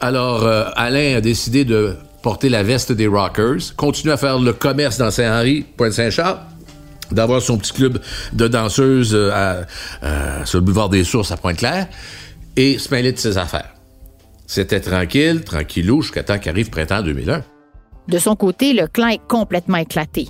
Alors, 0.00 0.44
euh, 0.44 0.64
Alain 0.74 1.16
a 1.16 1.20
décidé 1.20 1.64
de 1.64 1.96
porter 2.22 2.48
la 2.48 2.62
veste 2.62 2.92
des 2.92 3.06
Rockers, 3.06 3.76
continuer 3.76 4.14
à 4.14 4.16
faire 4.16 4.38
le 4.38 4.52
commerce 4.52 4.96
dans 4.98 5.10
Saint-Henri, 5.10 5.64
Pointe-Saint-Charles, 5.76 6.38
d'avoir 7.10 7.42
son 7.42 7.58
petit 7.58 7.72
club 7.72 8.00
de 8.32 8.48
danseuses 8.48 9.14
euh, 9.14 9.62
euh, 10.02 10.44
sur 10.44 10.58
le 10.58 10.64
boulevard 10.64 10.88
des 10.88 11.04
Sources 11.04 11.30
à 11.30 11.36
Pointe-Claire 11.36 11.88
et 12.56 12.78
se 12.78 12.92
mêler 12.92 13.12
de 13.12 13.18
ses 13.18 13.38
affaires. 13.38 13.74
C'était 14.46 14.80
tranquille, 14.80 15.42
tranquillou, 15.44 16.02
jusqu'à 16.02 16.22
temps 16.22 16.38
qu'arrive 16.38 16.70
printemps 16.70 17.02
2001. 17.02 17.42
De 18.08 18.18
son 18.18 18.36
côté, 18.36 18.72
le 18.72 18.86
clan 18.86 19.08
est 19.08 19.20
complètement 19.28 19.78
éclaté. 19.78 20.28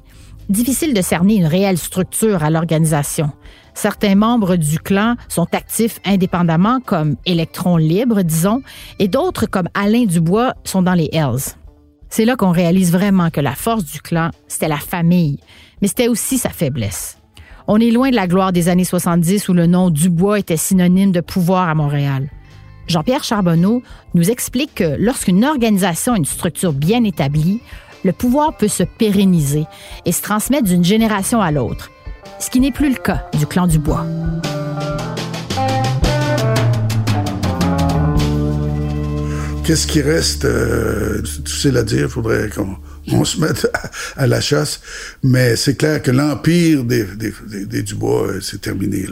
Difficile 0.53 0.93
de 0.93 1.01
cerner 1.01 1.37
une 1.37 1.47
réelle 1.47 1.79
structure 1.79 2.45
à 2.45 2.51
l'organisation. 2.51 3.31
Certains 3.73 4.15
membres 4.15 4.57
du 4.57 4.79
clan 4.79 5.17
sont 5.27 5.47
actifs 5.55 5.99
indépendamment, 6.05 6.79
comme 6.81 7.17
Électron 7.25 7.79
Libre, 7.79 8.21
disons, 8.21 8.61
et 8.99 9.09
d'autres, 9.09 9.47
comme 9.47 9.71
Alain 9.73 10.05
Dubois, 10.05 10.53
sont 10.65 10.83
dans 10.83 10.93
les 10.93 11.09
Hells. 11.11 11.57
C'est 12.11 12.27
là 12.27 12.37
qu'on 12.37 12.51
réalise 12.51 12.93
vraiment 12.93 13.31
que 13.31 13.41
la 13.41 13.55
force 13.55 13.87
du 13.87 14.03
clan, 14.03 14.29
c'était 14.47 14.69
la 14.69 14.77
famille, 14.77 15.39
mais 15.81 15.89
c'était 15.89 16.09
aussi 16.09 16.37
sa 16.37 16.51
faiblesse. 16.51 17.17
On 17.67 17.81
est 17.81 17.91
loin 17.91 18.11
de 18.11 18.17
la 18.17 18.27
gloire 18.27 18.53
des 18.53 18.69
années 18.69 18.85
70 18.85 19.49
où 19.49 19.55
le 19.55 19.67
nom 19.67 19.89
Dubois 19.89 20.39
était 20.39 20.59
synonyme 20.59 21.13
de 21.13 21.23
pouvoir 21.23 21.71
à 21.71 21.75
Montréal. 21.75 22.29
Jean-Pierre 22.89 23.25
Charbonneau 23.25 23.83
nous 24.13 24.31
explique 24.31 24.75
que 24.75 24.97
lorsqu'une 24.99 25.47
organisation 25.47 26.13
a 26.13 26.19
une 26.19 26.27
structure 26.27 26.75
bien 26.75 27.05
établie, 27.05 27.63
le 28.05 28.13
pouvoir 28.13 28.57
peut 28.57 28.69
se 28.69 28.83
pérenniser 28.83 29.65
et 30.05 30.13
se 30.13 30.23
transmettre 30.23 30.65
d'une 30.65 30.85
génération 30.85 31.41
à 31.41 31.51
l'autre, 31.51 31.91
ce 32.39 32.51
qui 32.51 32.61
n'est 32.61 32.73
plus 32.73 32.91
le 32.91 32.97
cas 32.97 33.29
du 33.39 33.47
clan 33.47 33.67
Dubois. 33.67 34.07
Qu'est-ce 39.65 39.87
qui 39.87 40.03
reste? 40.03 40.45
Euh, 40.45 41.23
tu 41.45 41.53
sais 41.53 41.71
la 41.71 41.85
dire, 41.85 42.03
il 42.03 42.09
faudrait 42.09 42.51
qu'on 42.51 42.77
on 43.13 43.25
se 43.25 43.41
met 43.41 43.47
à, 44.17 44.27
la 44.27 44.41
chasse. 44.41 44.81
Mais 45.23 45.55
c'est 45.55 45.77
clair 45.77 46.03
que 46.03 46.11
l'empire 46.11 46.83
des, 46.83 47.05
des, 47.05 47.33
des, 47.67 47.83
Dubois, 47.83 48.27
euh, 48.27 48.41
c'est 48.41 48.61
terminé. 48.61 49.07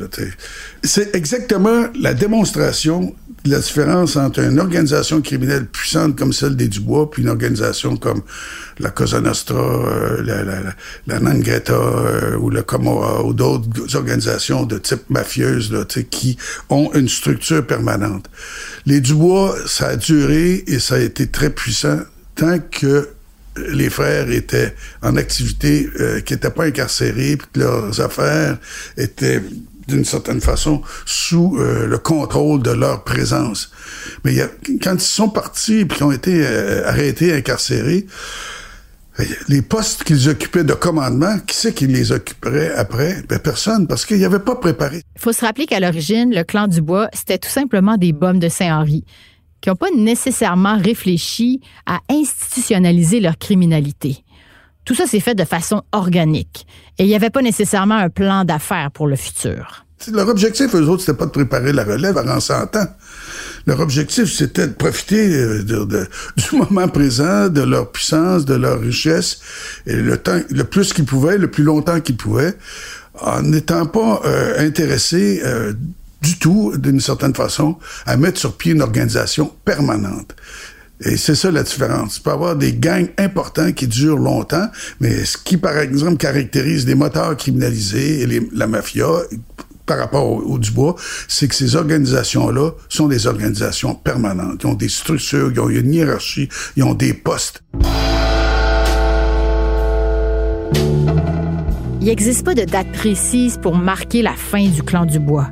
C'est 0.83 1.15
exactement 1.15 1.87
la 1.99 2.15
démonstration 2.15 3.15
la 3.47 3.59
différence 3.59 4.17
entre 4.17 4.41
une 4.41 4.59
organisation 4.59 5.23
criminelle 5.23 5.67
puissante 5.67 6.17
comme 6.17 6.33
celle 6.33 6.57
des 6.57 6.69
Dubois, 6.69 7.11
puis 7.11 7.23
une 7.23 7.29
organisation 7.29 7.97
comme 7.97 8.23
la 8.79 8.91
Cosa 8.91 9.21
Nostra, 9.21 9.57
euh, 9.57 10.75
la, 11.07 11.21
Nangreta 11.21 11.73
euh, 11.73 12.37
ou 12.37 12.51
le 12.51 12.63
Comora 12.63 13.25
ou 13.25 13.33
d'autres 13.33 13.97
organisations 13.97 14.65
de 14.65 14.79
type 14.79 15.09
mafieuse 15.09 15.73
là, 15.73 15.85
qui 16.11 16.37
ont 16.69 16.91
une 16.95 17.09
structure 17.09 17.67
permanente. 17.67 18.27
Les 18.87 19.01
Dubois, 19.01 19.57
ça 19.67 19.89
a 19.89 19.97
duré 19.97 20.65
et 20.67 20.79
ça 20.79 20.97
a 20.97 20.99
été 20.99 21.27
très 21.27 21.51
puissant 21.51 22.01
tant 22.35 22.59
que 22.59 23.09
les 23.57 23.91
frères 23.91 24.31
étaient 24.31 24.75
en 25.03 25.17
activité, 25.17 25.89
euh, 25.99 26.21
qui 26.21 26.35
n'étaient 26.35 26.51
pas 26.51 26.65
incarcérés, 26.65 27.37
puis 27.37 27.49
que 27.53 27.61
leurs 27.61 28.01
affaires 28.01 28.59
étaient 28.97 29.43
d'une 29.91 30.05
certaine 30.05 30.41
façon 30.41 30.83
sous 31.05 31.57
euh, 31.59 31.87
le 31.87 31.99
contrôle 31.99 32.63
de 32.63 32.71
leur 32.71 33.05
présence. 33.05 33.71
Mais 34.25 34.37
quand 34.83 34.95
ils 34.95 35.01
sont 35.01 35.29
partis 35.29 35.85
puis 35.85 35.99
qu'ils 35.99 36.07
ont 36.07 36.13
été 36.13 36.45
euh, 36.45 36.89
arrêtés, 36.89 37.33
incarcérés, 37.35 38.07
les 39.49 39.63
postes 39.63 40.05
qu'ils 40.05 40.29
occupaient 40.29 40.65
de 40.65 40.73
commandement, 40.73 41.39
qui 41.47 41.55
c'est 41.55 41.75
qui 41.75 41.87
les 41.87 42.13
occuperait 42.13 42.73
après? 42.75 43.23
Ben, 43.29 43.39
personne, 43.39 43.87
parce 43.87 44.07
qu'ils 44.07 44.21
n'avaient 44.21 44.39
pas 44.39 44.57
préparé. 44.57 45.03
Il 45.17 45.21
faut 45.21 45.33
se 45.33 45.45
rappeler 45.45 45.67
qu'à 45.67 45.81
l'origine, 45.81 46.35
le 46.35 46.43
clan 46.43 46.69
Dubois, 46.69 47.09
c'était 47.13 47.39
tout 47.39 47.51
simplement 47.51 47.97
des 47.97 48.13
bombes 48.13 48.39
de 48.39 48.49
Saint-Henri 48.49 49.05
qui 49.61 49.69
n'ont 49.69 49.77
pas 49.77 49.91
nécessairement 49.95 50.79
réfléchi 50.79 51.61
à 51.87 52.01
institutionnaliser 52.09 53.21
leur 53.21 53.37
criminalité. 53.37 54.25
Tout 54.85 54.95
ça 54.95 55.07
s'est 55.07 55.21
fait 55.21 55.35
de 55.35 55.45
façon 55.45 55.83
organique 55.93 56.67
et 56.99 57.05
il 57.05 57.07
n'y 57.07 57.15
avait 57.15 57.31
pas 57.31 57.43
nécessairement 57.43 57.97
un 57.97 58.11
plan 58.11 58.45
d'affaires 58.45 58.91
pour 58.91 59.07
le 59.07 59.17
futur. 59.17 59.85
Leur 60.11 60.29
objectif, 60.29 60.75
eux 60.75 60.89
autres, 60.89 61.03
c'était 61.03 61.19
pas 61.19 61.27
de 61.27 61.31
préparer 61.31 61.73
la 61.73 61.85
relève 61.85 62.17
avant 62.17 62.41
100 62.41 62.77
ans. 62.77 62.87
Leur 63.67 63.81
objectif, 63.81 64.33
c'était 64.33 64.67
de 64.67 64.73
profiter 64.73 65.29
euh, 65.35 65.63
du 65.63 66.57
moment 66.57 66.89
présent, 66.89 67.49
de 67.49 67.61
leur 67.61 67.93
puissance, 67.93 68.47
de 68.47 68.55
leur 68.55 68.81
richesse, 68.81 69.41
et 69.87 69.97
le 69.97 70.17
temps, 70.17 70.41
le 70.49 70.65
plus 70.65 70.95
qu'ils 70.95 71.05
pouvaient, 71.05 71.37
le 71.37 71.51
plus 71.51 71.65
longtemps 71.65 72.01
qu'ils 72.01 72.17
pouvaient, 72.17 72.55
en 73.21 73.43
n'étant 73.43 73.85
pas 73.85 74.23
euh, 74.25 74.67
intéressés 74.67 75.43
euh, 75.45 75.75
du 76.23 76.39
tout, 76.39 76.73
d'une 76.79 77.01
certaine 77.01 77.35
façon, 77.35 77.77
à 78.07 78.17
mettre 78.17 78.39
sur 78.39 78.57
pied 78.57 78.73
une 78.73 78.83
organisation 78.83 79.53
permanente. 79.65 80.35
Et 81.03 81.17
c'est 81.17 81.35
ça 81.35 81.51
la 81.51 81.63
différence. 81.63 82.17
Tu 82.17 82.21
peux 82.21 82.31
avoir 82.31 82.57
des 82.57 82.75
gangs 82.75 83.09
importants 83.17 83.73
qui 83.73 83.87
durent 83.87 84.19
longtemps, 84.19 84.67
mais 85.01 85.25
ce 85.25 85.39
qui, 85.39 85.57
par 85.57 85.79
exemple, 85.79 86.19
caractérise 86.19 86.87
les 86.87 86.95
moteurs 86.95 87.37
criminalisés 87.37 88.23
et 88.23 88.49
la 88.53 88.67
mafia 88.67 89.07
par 89.87 89.99
rapport 89.99 90.31
au, 90.31 90.59
Dubois, 90.59 90.95
c'est 91.27 91.49
que 91.49 91.55
ces 91.55 91.75
organisations-là 91.75 92.71
sont 92.89 93.09
des 93.09 93.27
organisations 93.27 93.95
permanentes. 93.95 94.61
Ils 94.63 94.67
ont 94.69 94.75
des 94.75 94.89
structures, 94.89 95.51
ils 95.53 95.59
ont 95.59 95.69
une 95.69 95.93
hiérarchie, 95.93 96.49
ils 96.77 96.85
ont 96.85 96.95
des 96.95 97.13
postes. 97.13 97.65
Il 102.01 102.07
n'existe 102.07 102.45
pas 102.45 102.55
de 102.55 102.65
date 102.65 102.93
précise 102.93 103.59
pour 103.61 103.75
marquer 103.75 104.23
la 104.23 104.35
fin 104.35 104.69
du 104.69 104.83
clan 104.83 105.07
Dubois. 105.07 105.49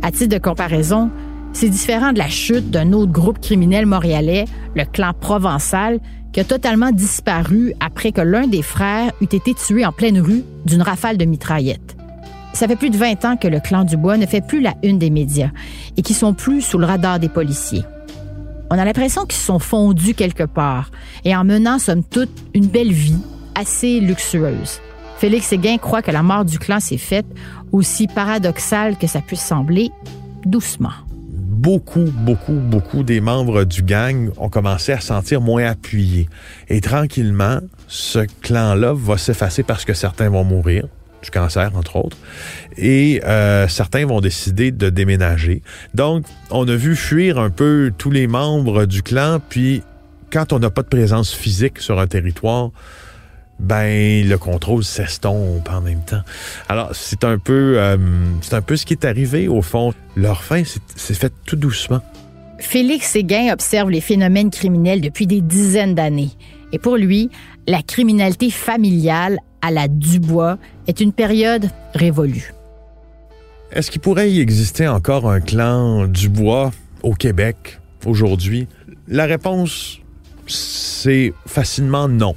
À 0.00 0.12
titre 0.12 0.36
de 0.36 0.38
comparaison, 0.38 1.10
c'est 1.52 1.68
différent 1.68 2.12
de 2.12 2.18
la 2.18 2.28
chute 2.28 2.70
d'un 2.70 2.92
autre 2.92 3.12
groupe 3.12 3.40
criminel 3.40 3.86
montréalais, 3.86 4.46
le 4.74 4.84
clan 4.84 5.12
provençal, 5.12 6.00
qui 6.32 6.40
a 6.40 6.44
totalement 6.44 6.90
disparu 6.90 7.74
après 7.80 8.12
que 8.12 8.22
l'un 8.22 8.46
des 8.46 8.62
frères 8.62 9.12
eût 9.20 9.24
été 9.24 9.54
tué 9.54 9.84
en 9.84 9.92
pleine 9.92 10.18
rue 10.18 10.44
d'une 10.64 10.82
rafale 10.82 11.18
de 11.18 11.24
mitraillettes. 11.24 11.96
Ça 12.54 12.68
fait 12.68 12.76
plus 12.76 12.90
de 12.90 12.96
20 12.96 13.24
ans 13.24 13.36
que 13.36 13.48
le 13.48 13.60
clan 13.60 13.84
Dubois 13.84 14.16
ne 14.16 14.26
fait 14.26 14.46
plus 14.46 14.60
la 14.60 14.74
une 14.82 14.98
des 14.98 15.10
médias 15.10 15.50
et 15.96 16.02
qui 16.02 16.14
sont 16.14 16.34
plus 16.34 16.62
sous 16.62 16.78
le 16.78 16.86
radar 16.86 17.18
des 17.18 17.28
policiers. 17.28 17.84
On 18.70 18.78
a 18.78 18.84
l'impression 18.84 19.26
qu'ils 19.26 19.40
sont 19.40 19.58
fondus 19.58 20.14
quelque 20.14 20.44
part 20.44 20.90
et 21.24 21.36
en 21.36 21.44
menant, 21.44 21.78
somme 21.78 22.02
toute, 22.02 22.30
une 22.54 22.66
belle 22.66 22.92
vie 22.92 23.18
assez 23.54 24.00
luxueuse. 24.00 24.80
Félix 25.18 25.46
Séguin 25.46 25.76
croit 25.78 26.02
que 26.02 26.10
la 26.10 26.22
mort 26.22 26.44
du 26.44 26.58
clan 26.58 26.80
s'est 26.80 26.98
faite 26.98 27.26
Aussi 27.70 28.06
paradoxal 28.06 28.96
que 28.96 29.06
ça 29.06 29.20
puisse 29.20 29.42
sembler, 29.42 29.90
doucement. 30.44 30.92
Beaucoup, 31.62 32.10
beaucoup, 32.12 32.54
beaucoup 32.54 33.04
des 33.04 33.20
membres 33.20 33.62
du 33.62 33.84
gang 33.84 34.32
ont 34.36 34.48
commencé 34.48 34.90
à 34.90 34.98
se 34.98 35.06
sentir 35.06 35.40
moins 35.40 35.64
appuyés. 35.64 36.28
Et 36.68 36.80
tranquillement, 36.80 37.60
ce 37.86 38.18
clan-là 38.40 38.92
va 38.92 39.16
s'effacer 39.16 39.62
parce 39.62 39.84
que 39.84 39.94
certains 39.94 40.28
vont 40.28 40.42
mourir 40.42 40.88
du 41.22 41.30
cancer, 41.30 41.70
entre 41.76 41.94
autres, 41.94 42.16
et 42.76 43.22
euh, 43.24 43.68
certains 43.68 44.04
vont 44.06 44.20
décider 44.20 44.72
de 44.72 44.90
déménager. 44.90 45.62
Donc, 45.94 46.24
on 46.50 46.66
a 46.66 46.74
vu 46.74 46.96
fuir 46.96 47.38
un 47.38 47.50
peu 47.50 47.92
tous 47.96 48.10
les 48.10 48.26
membres 48.26 48.84
du 48.84 49.04
clan, 49.04 49.40
puis 49.48 49.84
quand 50.32 50.52
on 50.52 50.58
n'a 50.58 50.70
pas 50.70 50.82
de 50.82 50.88
présence 50.88 51.32
physique 51.32 51.78
sur 51.78 52.00
un 52.00 52.08
territoire, 52.08 52.72
ben 53.62 54.28
le 54.28 54.36
contrôle 54.36 54.84
s'estompe 54.84 55.68
en 55.70 55.80
même 55.80 56.02
temps. 56.04 56.22
Alors 56.68 56.90
c'est 56.92 57.24
un 57.24 57.38
peu 57.38 57.74
euh, 57.78 57.96
c'est 58.42 58.54
un 58.54 58.60
peu 58.60 58.76
ce 58.76 58.84
qui 58.84 58.92
est 58.92 59.04
arrivé 59.04 59.48
au 59.48 59.62
fond. 59.62 59.94
Leur 60.16 60.42
fin 60.42 60.62
s'est 60.64 61.14
fait 61.14 61.32
tout 61.46 61.56
doucement. 61.56 62.00
Félix 62.58 63.08
Séguin 63.08 63.52
observe 63.52 63.90
les 63.90 64.00
phénomènes 64.00 64.50
criminels 64.50 65.00
depuis 65.00 65.26
des 65.26 65.40
dizaines 65.40 65.94
d'années. 65.94 66.30
Et 66.72 66.78
pour 66.78 66.96
lui, 66.96 67.30
la 67.66 67.82
criminalité 67.82 68.50
familiale 68.50 69.38
à 69.62 69.70
la 69.70 69.88
Dubois 69.88 70.58
est 70.86 71.00
une 71.00 71.12
période 71.12 71.70
révolue. 71.94 72.52
Est-ce 73.72 73.90
qu'il 73.90 74.00
pourrait 74.00 74.30
y 74.30 74.40
exister 74.40 74.88
encore 74.88 75.30
un 75.30 75.40
clan 75.40 76.06
Dubois 76.06 76.72
au 77.02 77.14
Québec 77.14 77.80
aujourd'hui? 78.04 78.66
La 79.08 79.24
réponse, 79.24 79.98
c'est 80.46 81.32
facilement 81.46 82.08
non 82.08 82.34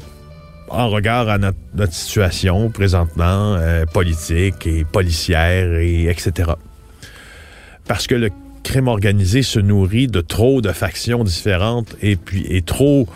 en 0.70 0.90
regard 0.90 1.30
à 1.30 1.38
notre, 1.38 1.94
situation 1.94 2.70
présentement 2.70 3.56
euh, 3.56 3.86
politique 3.86 4.66
et 4.66 4.84
policière 4.84 5.76
et 5.76 6.06
etc. 6.06 6.52
Parce 7.88 8.08
que 8.08 8.16
le 8.16 8.30
crime 8.64 8.88
organisé 8.88 9.44
se 9.44 9.60
nourrit 9.60 10.08
de 10.08 10.22
trop 10.22 10.62
de 10.62 10.72
factions 10.72 11.24
différentes 11.24 11.96
et 12.02 12.18
est 12.50 12.66
trop 12.66 13.08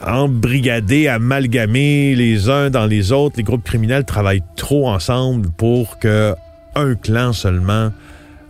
embrigadé, 0.00 1.08
amalgamé 1.08 2.14
les 2.14 2.48
uns 2.48 2.70
dans 2.70 2.86
les 2.86 3.10
autres. 3.10 3.36
Les 3.36 3.42
groupes 3.42 3.64
criminels 3.64 4.04
travaillent 4.04 4.44
trop 4.56 4.88
ensemble 4.88 5.50
pour 5.50 5.98
que 5.98 6.34
un 6.76 6.94
clan 6.94 7.32
seulement 7.32 7.92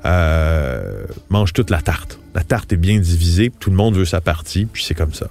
euh, 0.05 1.05
mange 1.31 1.53
toute 1.53 1.71
la 1.71 1.81
tarte. 1.81 2.19
La 2.35 2.43
tarte 2.43 2.73
est 2.73 2.79
bien 2.79 2.99
divisée, 2.99 3.51
tout 3.59 3.71
le 3.71 3.77
monde 3.77 3.97
veut 3.97 4.05
sa 4.05 4.21
partie, 4.21 4.67
puis 4.67 4.83
c'est 4.83 4.95
comme 4.95 5.15
ça 5.15 5.29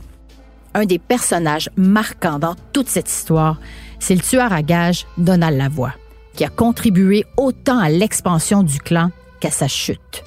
un 0.73 0.85
des 0.85 0.99
personnages 0.99 1.69
marquants 1.75 2.39
dans 2.39 2.55
toute 2.71 2.87
cette 2.87 3.09
histoire, 3.09 3.59
c'est 3.99 4.15
le 4.15 4.21
tueur 4.21 4.51
à 4.51 4.61
gages 4.61 5.05
Donald 5.17 5.57
Lavoie, 5.57 5.93
qui 6.33 6.43
a 6.43 6.49
contribué 6.49 7.25
autant 7.37 7.79
à 7.79 7.89
l'expansion 7.89 8.63
du 8.63 8.79
clan 8.79 9.11
qu'à 9.39 9.51
sa 9.51 9.67
chute. 9.67 10.23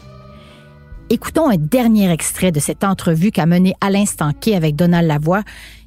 Écoutons 1.08 1.48
un 1.48 1.56
dernier 1.56 2.10
extrait 2.10 2.52
de 2.52 2.60
cette 2.60 2.82
entrevue 2.82 3.30
qu'a 3.30 3.46
menée 3.46 3.74
Alain 3.80 4.06
Stanquet 4.06 4.56
avec 4.56 4.74
Donald 4.74 5.06
Lavoie, 5.06 5.42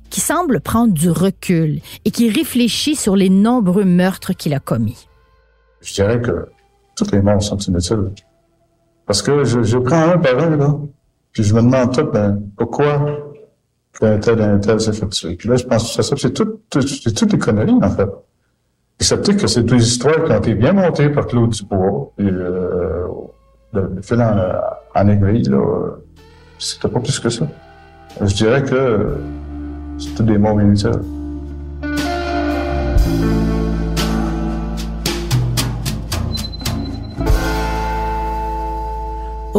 qui 0.10 0.22
semble 0.22 0.62
prendre 0.62 0.94
du 0.94 1.10
recul 1.10 1.82
et 2.06 2.12
qui 2.12 2.30
réfléchit 2.30 2.96
sur 2.96 3.16
les 3.16 3.30
nombreux 3.30 3.86
meurtres 3.86 4.34
qu'il 4.34 4.54
a 4.54 4.60
commis. 4.60 5.08
Je 5.82 5.94
dirais 5.94 6.22
que 6.22 6.48
toutes 6.96 7.12
les 7.12 7.22
morts 7.22 7.42
sont 7.44 7.58
inutiles. 7.58 8.12
Parce 9.06 9.22
que 9.22 9.44
je, 9.44 9.78
prends 9.78 10.10
un 10.10 10.18
par 10.18 10.40
un, 10.40 10.56
là, 10.56 10.76
puis 11.32 11.44
je 11.44 11.54
me 11.54 11.62
demande 11.62 11.94
tout, 11.94 12.06
ben, 12.12 12.42
pourquoi 12.58 13.29
tel, 14.00 14.42
un 14.42 14.58
tel 14.60 14.80
s'est 14.80 14.94
fait 14.94 15.08
tuer. 15.08 15.36
Puis 15.36 15.50
là, 15.50 15.56
je 15.56 15.66
pense 15.66 15.96
que 15.96 16.02
c'est 16.02 16.34
tout, 16.34 16.60
c'est 16.74 17.14
toutes 17.14 17.32
des 17.32 17.38
conneries, 17.38 17.72
en 17.82 17.90
fait. 17.90 18.10
Excepté 19.00 19.36
que 19.36 19.48
c'est 19.48 19.64
deux 19.64 19.82
histoires 19.82 20.24
qui 20.24 20.32
ont 20.32 20.38
été 20.38 20.54
bien 20.56 20.74
montées 20.74 21.10
par 21.10 21.28
Claude 21.28 21.52
Dubois, 21.52 22.12
et 22.18 22.24
euh, 22.24 23.08
de, 23.74 24.02
fil 24.02 24.22
en, 24.22 24.36
en 24.96 25.08
aiguille, 25.08 25.44
là, 25.44 25.62
c'était 26.58 26.90
pas 26.90 27.00
plus 27.00 27.20
que 27.20 27.30
ça. 27.30 27.48
Je 28.22 28.34
dirais 28.34 28.64
que 28.64 29.16
c'est 29.98 30.16
tout 30.16 30.24
des 30.24 30.38
mots 30.38 30.60
inutiles. 30.60 30.92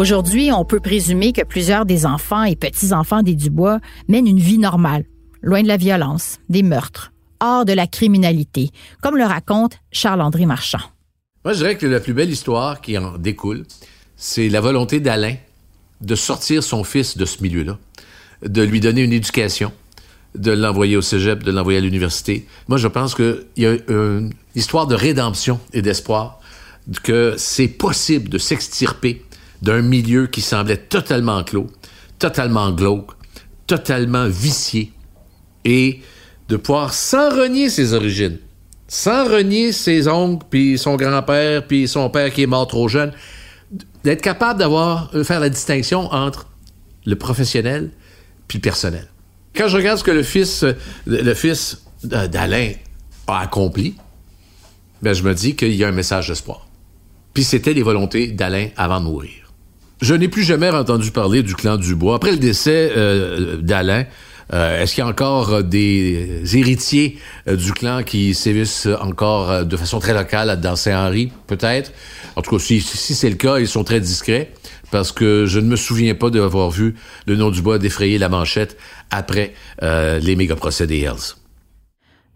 Aujourd'hui, 0.00 0.50
on 0.50 0.64
peut 0.64 0.80
présumer 0.80 1.34
que 1.34 1.42
plusieurs 1.42 1.84
des 1.84 2.06
enfants 2.06 2.44
et 2.44 2.56
petits-enfants 2.56 3.22
des 3.22 3.34
Dubois 3.34 3.80
mènent 4.08 4.26
une 4.26 4.38
vie 4.38 4.56
normale, 4.56 5.04
loin 5.42 5.62
de 5.62 5.68
la 5.68 5.76
violence, 5.76 6.38
des 6.48 6.62
meurtres, 6.62 7.12
hors 7.38 7.66
de 7.66 7.74
la 7.74 7.86
criminalité, 7.86 8.70
comme 9.02 9.18
le 9.18 9.24
raconte 9.24 9.74
Charles-André 9.92 10.46
Marchand. 10.46 10.80
Moi, 11.44 11.52
je 11.52 11.58
dirais 11.58 11.76
que 11.76 11.84
la 11.84 12.00
plus 12.00 12.14
belle 12.14 12.30
histoire 12.30 12.80
qui 12.80 12.96
en 12.96 13.18
découle, 13.18 13.66
c'est 14.16 14.48
la 14.48 14.62
volonté 14.62 15.00
d'Alain 15.00 15.34
de 16.00 16.14
sortir 16.14 16.62
son 16.62 16.82
fils 16.82 17.18
de 17.18 17.26
ce 17.26 17.42
milieu-là, 17.42 17.78
de 18.42 18.62
lui 18.62 18.80
donner 18.80 19.02
une 19.02 19.12
éducation, 19.12 19.70
de 20.34 20.50
l'envoyer 20.50 20.96
au 20.96 21.02
cégep, 21.02 21.42
de 21.42 21.52
l'envoyer 21.52 21.78
à 21.78 21.82
l'université. 21.82 22.46
Moi, 22.68 22.78
je 22.78 22.88
pense 22.88 23.14
qu'il 23.14 23.44
y 23.58 23.66
a 23.66 23.76
une 23.88 24.32
histoire 24.54 24.86
de 24.86 24.94
rédemption 24.94 25.60
et 25.74 25.82
d'espoir, 25.82 26.40
que 27.02 27.34
c'est 27.36 27.68
possible 27.68 28.30
de 28.30 28.38
s'extirper 28.38 29.26
d'un 29.62 29.82
milieu 29.82 30.26
qui 30.26 30.40
semblait 30.40 30.76
totalement 30.76 31.44
clos, 31.44 31.68
totalement 32.18 32.70
glauque, 32.72 33.12
totalement 33.66 34.26
vicié, 34.26 34.92
et 35.64 36.00
de 36.48 36.56
pouvoir, 36.56 36.92
sans 36.94 37.30
renier 37.30 37.70
ses 37.70 37.94
origines, 37.94 38.38
sans 38.88 39.24
renier 39.24 39.72
ses 39.72 40.08
oncles, 40.08 40.46
puis 40.50 40.78
son 40.78 40.96
grand-père, 40.96 41.66
puis 41.66 41.86
son 41.86 42.10
père 42.10 42.32
qui 42.32 42.42
est 42.42 42.46
mort 42.46 42.66
trop 42.66 42.88
jeune, 42.88 43.12
d'être 44.02 44.22
capable 44.22 44.58
d'avoir, 44.58 45.10
faire 45.22 45.40
la 45.40 45.48
distinction 45.48 46.12
entre 46.12 46.48
le 47.06 47.16
professionnel 47.16 47.90
puis 48.48 48.58
le 48.58 48.62
personnel. 48.62 49.06
Quand 49.54 49.68
je 49.68 49.76
regarde 49.76 49.98
ce 49.98 50.04
que 50.04 50.10
le 50.10 50.22
fils, 50.22 50.64
le 51.06 51.34
fils 51.34 51.82
d'Alain 52.02 52.72
a 53.26 53.40
accompli, 53.40 53.94
ben 55.02 55.12
je 55.12 55.22
me 55.22 55.34
dis 55.34 55.54
qu'il 55.54 55.74
y 55.74 55.84
a 55.84 55.88
un 55.88 55.92
message 55.92 56.28
d'espoir. 56.28 56.66
Puis 57.32 57.44
c'était 57.44 57.72
les 57.72 57.82
volontés 57.82 58.28
d'Alain 58.28 58.68
avant 58.76 59.00
de 59.00 59.04
mourir. 59.04 59.39
Je 60.00 60.14
n'ai 60.14 60.28
plus 60.28 60.44
jamais 60.44 60.70
entendu 60.70 61.10
parler 61.10 61.42
du 61.42 61.54
clan 61.54 61.76
Dubois. 61.76 62.14
Après 62.14 62.30
le 62.30 62.38
décès 62.38 62.90
euh, 62.96 63.58
d'Alain, 63.58 64.06
euh, 64.54 64.82
est-ce 64.82 64.94
qu'il 64.94 65.04
y 65.04 65.06
a 65.06 65.10
encore 65.10 65.52
euh, 65.52 65.62
des 65.62 66.40
héritiers 66.54 67.18
du 67.46 67.72
clan 67.72 68.02
qui 68.02 68.32
sévissent 68.32 68.88
encore 69.00 69.66
de 69.66 69.76
façon 69.76 69.98
très 69.98 70.14
locale 70.14 70.58
dans 70.58 70.74
Saint-Henri, 70.74 71.30
peut-être? 71.46 71.92
En 72.34 72.40
tout 72.40 72.56
cas, 72.56 72.58
si, 72.58 72.80
c'est 72.80 73.28
le 73.28 73.36
cas, 73.36 73.58
ils 73.58 73.68
sont 73.68 73.84
très 73.84 74.00
discrets, 74.00 74.52
parce 74.90 75.12
que 75.12 75.44
je 75.44 75.60
ne 75.60 75.66
me 75.66 75.76
souviens 75.76 76.14
pas 76.14 76.30
d'avoir 76.30 76.70
vu 76.70 76.94
le 77.26 77.36
nom 77.36 77.50
Dubois 77.50 77.78
défrayer 77.78 78.16
la 78.16 78.30
manchette 78.30 78.78
après 79.10 79.52
les 79.82 80.36
méga-procès 80.36 80.86
des 80.86 81.00
Hells 81.00 81.39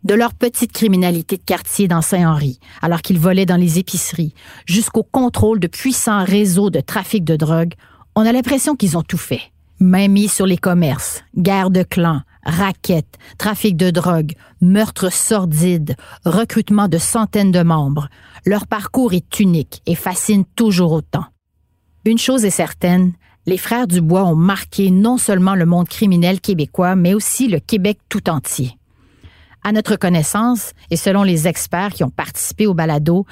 de 0.04 0.14
leur 0.14 0.34
petite 0.34 0.72
criminalité 0.72 1.36
de 1.36 1.42
quartier 1.42 1.88
dans 1.88 2.02
Saint-Henri, 2.02 2.60
alors 2.82 3.02
qu'ils 3.02 3.18
volaient 3.18 3.46
dans 3.46 3.56
les 3.56 3.78
épiceries, 3.78 4.34
jusqu'au 4.66 5.02
contrôle 5.02 5.60
de 5.60 5.66
puissants 5.66 6.24
réseaux 6.24 6.70
de 6.70 6.80
trafic 6.80 7.24
de 7.24 7.36
drogue, 7.36 7.74
on 8.14 8.26
a 8.26 8.32
l'impression 8.32 8.76
qu'ils 8.76 8.96
ont 8.96 9.02
tout 9.02 9.18
fait. 9.18 9.40
Main 9.80 10.08
mise 10.08 10.32
sur 10.32 10.46
les 10.46 10.56
commerces, 10.56 11.24
guerre 11.36 11.70
de 11.70 11.82
clans, 11.82 12.20
raquettes, 12.44 13.18
trafic 13.38 13.76
de 13.76 13.90
drogue, 13.90 14.34
meurtres 14.60 15.12
sordides, 15.12 15.96
recrutement 16.24 16.88
de 16.88 16.98
centaines 16.98 17.52
de 17.52 17.62
membres. 17.62 18.08
Leur 18.46 18.66
parcours 18.66 19.14
est 19.14 19.40
unique 19.40 19.82
et 19.86 19.94
fascine 19.94 20.44
toujours 20.54 20.92
autant. 20.92 21.24
Une 22.04 22.18
chose 22.18 22.44
est 22.44 22.50
certaine, 22.50 23.14
les 23.46 23.58
frères 23.58 23.86
Dubois 23.86 24.24
ont 24.24 24.36
marqué 24.36 24.90
non 24.90 25.18
seulement 25.18 25.54
le 25.54 25.66
monde 25.66 25.88
criminel 25.88 26.40
québécois, 26.40 26.96
mais 26.96 27.14
aussi 27.14 27.48
le 27.48 27.58
Québec 27.58 27.98
tout 28.08 28.30
entier. 28.30 28.78
À 29.66 29.72
notre 29.72 29.96
connaissance, 29.96 30.72
et 30.90 30.96
selon 30.96 31.22
les 31.22 31.48
experts 31.48 31.94
qui 31.94 32.04
ont 32.04 32.10
participé 32.10 32.66
au 32.66 32.74
balado, 32.74 33.24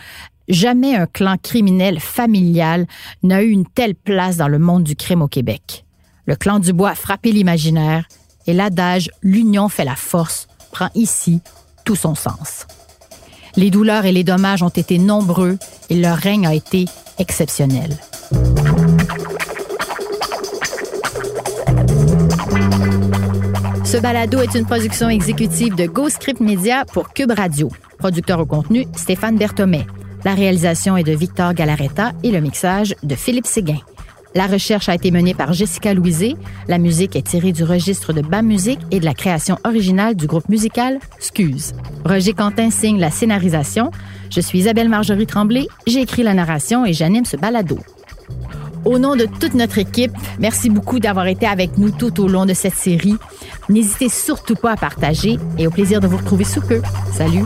jamais 0.48 0.96
un 0.96 1.06
clan 1.06 1.36
criminel 1.36 2.00
familial 2.00 2.86
n'a 3.22 3.42
eu 3.42 3.50
une 3.50 3.66
telle 3.66 3.94
place 3.94 4.38
dans 4.38 4.48
le 4.48 4.58
monde 4.58 4.82
du 4.82 4.96
crime 4.96 5.20
au 5.20 5.28
Québec. 5.28 5.84
Le 6.24 6.34
clan 6.34 6.58
Dubois 6.58 6.90
a 6.90 6.94
frappé 6.94 7.32
l'imaginaire 7.32 8.06
et 8.46 8.54
l'adage 8.54 9.10
L'union 9.22 9.68
fait 9.68 9.84
la 9.84 9.94
force 9.94 10.48
prend 10.72 10.88
ici 10.94 11.40
tout 11.84 11.96
son 11.96 12.14
sens. 12.14 12.66
Les 13.56 13.70
douleurs 13.70 14.06
et 14.06 14.12
les 14.12 14.24
dommages 14.24 14.62
ont 14.62 14.70
été 14.70 14.96
nombreux 14.96 15.58
et 15.90 16.00
leur 16.00 16.16
règne 16.16 16.46
a 16.46 16.54
été 16.54 16.86
exceptionnel. 17.18 17.94
Ce 23.92 23.98
balado 23.98 24.40
est 24.40 24.55
une 24.55 24.64
production 24.64 25.11
exécutive 25.11 25.74
de 25.74 25.85
Go 25.85 26.09
Script 26.09 26.40
Media 26.40 26.87
pour 26.87 27.12
Cube 27.12 27.33
Radio. 27.37 27.68
Producteur 27.98 28.40
au 28.40 28.46
contenu, 28.46 28.87
Stéphane 28.96 29.37
Berthomet. 29.37 29.87
La 30.24 30.33
réalisation 30.33 30.96
est 30.96 31.02
de 31.02 31.12
Victor 31.12 31.52
Galaretta 31.52 32.12
et 32.22 32.31
le 32.31 32.40
mixage 32.40 32.94
de 33.02 33.14
Philippe 33.14 33.44
Séguin. 33.44 33.81
La 34.35 34.46
recherche 34.46 34.88
a 34.88 34.94
été 34.94 35.11
menée 35.11 35.35
par 35.35 35.52
Jessica 35.52 35.92
Louisé. 35.92 36.37
La 36.68 36.78
musique 36.78 37.16
est 37.16 37.26
tirée 37.26 37.52
du 37.52 37.64
registre 37.64 38.14
de 38.14 38.22
BAM 38.22 38.46
Musique 38.46 38.81
et 38.90 38.98
de 38.98 39.05
la 39.05 39.12
création 39.12 39.59
originale 39.62 40.16
du 40.16 40.26
groupe 40.26 40.48
musical 40.48 40.98
Scuse. 41.18 41.74
Roger 42.07 42.33
Quentin 42.33 42.70
signe 42.70 42.98
la 42.98 43.11
scénarisation. 43.11 43.90
Je 44.31 44.40
suis 44.40 44.61
Isabelle 44.61 44.88
Marjorie 44.88 45.26
Tremblay. 45.26 45.66
J'ai 45.87 46.00
écrit 46.00 46.22
la 46.22 46.33
narration 46.33 46.87
et 46.87 46.94
j'anime 46.94 47.26
ce 47.26 47.37
balado. 47.37 47.78
Au 48.84 48.98
nom 48.98 49.16
de 49.16 49.26
toute 49.26 49.54
notre 49.54 49.78
équipe, 49.78 50.12
merci 50.38 50.70
beaucoup 50.70 50.98
d'avoir 50.98 51.26
été 51.26 51.46
avec 51.46 51.78
nous 51.78 51.90
tout 51.90 52.20
au 52.20 52.28
long 52.28 52.46
de 52.46 52.54
cette 52.54 52.74
série. 52.74 53.16
N'hésitez 53.68 54.08
surtout 54.08 54.56
pas 54.56 54.72
à 54.72 54.76
partager 54.76 55.38
et 55.58 55.66
au 55.66 55.70
plaisir 55.70 56.00
de 56.00 56.06
vous 56.06 56.16
retrouver 56.16 56.44
sous 56.44 56.60
peu. 56.60 56.82
Salut! 57.12 57.44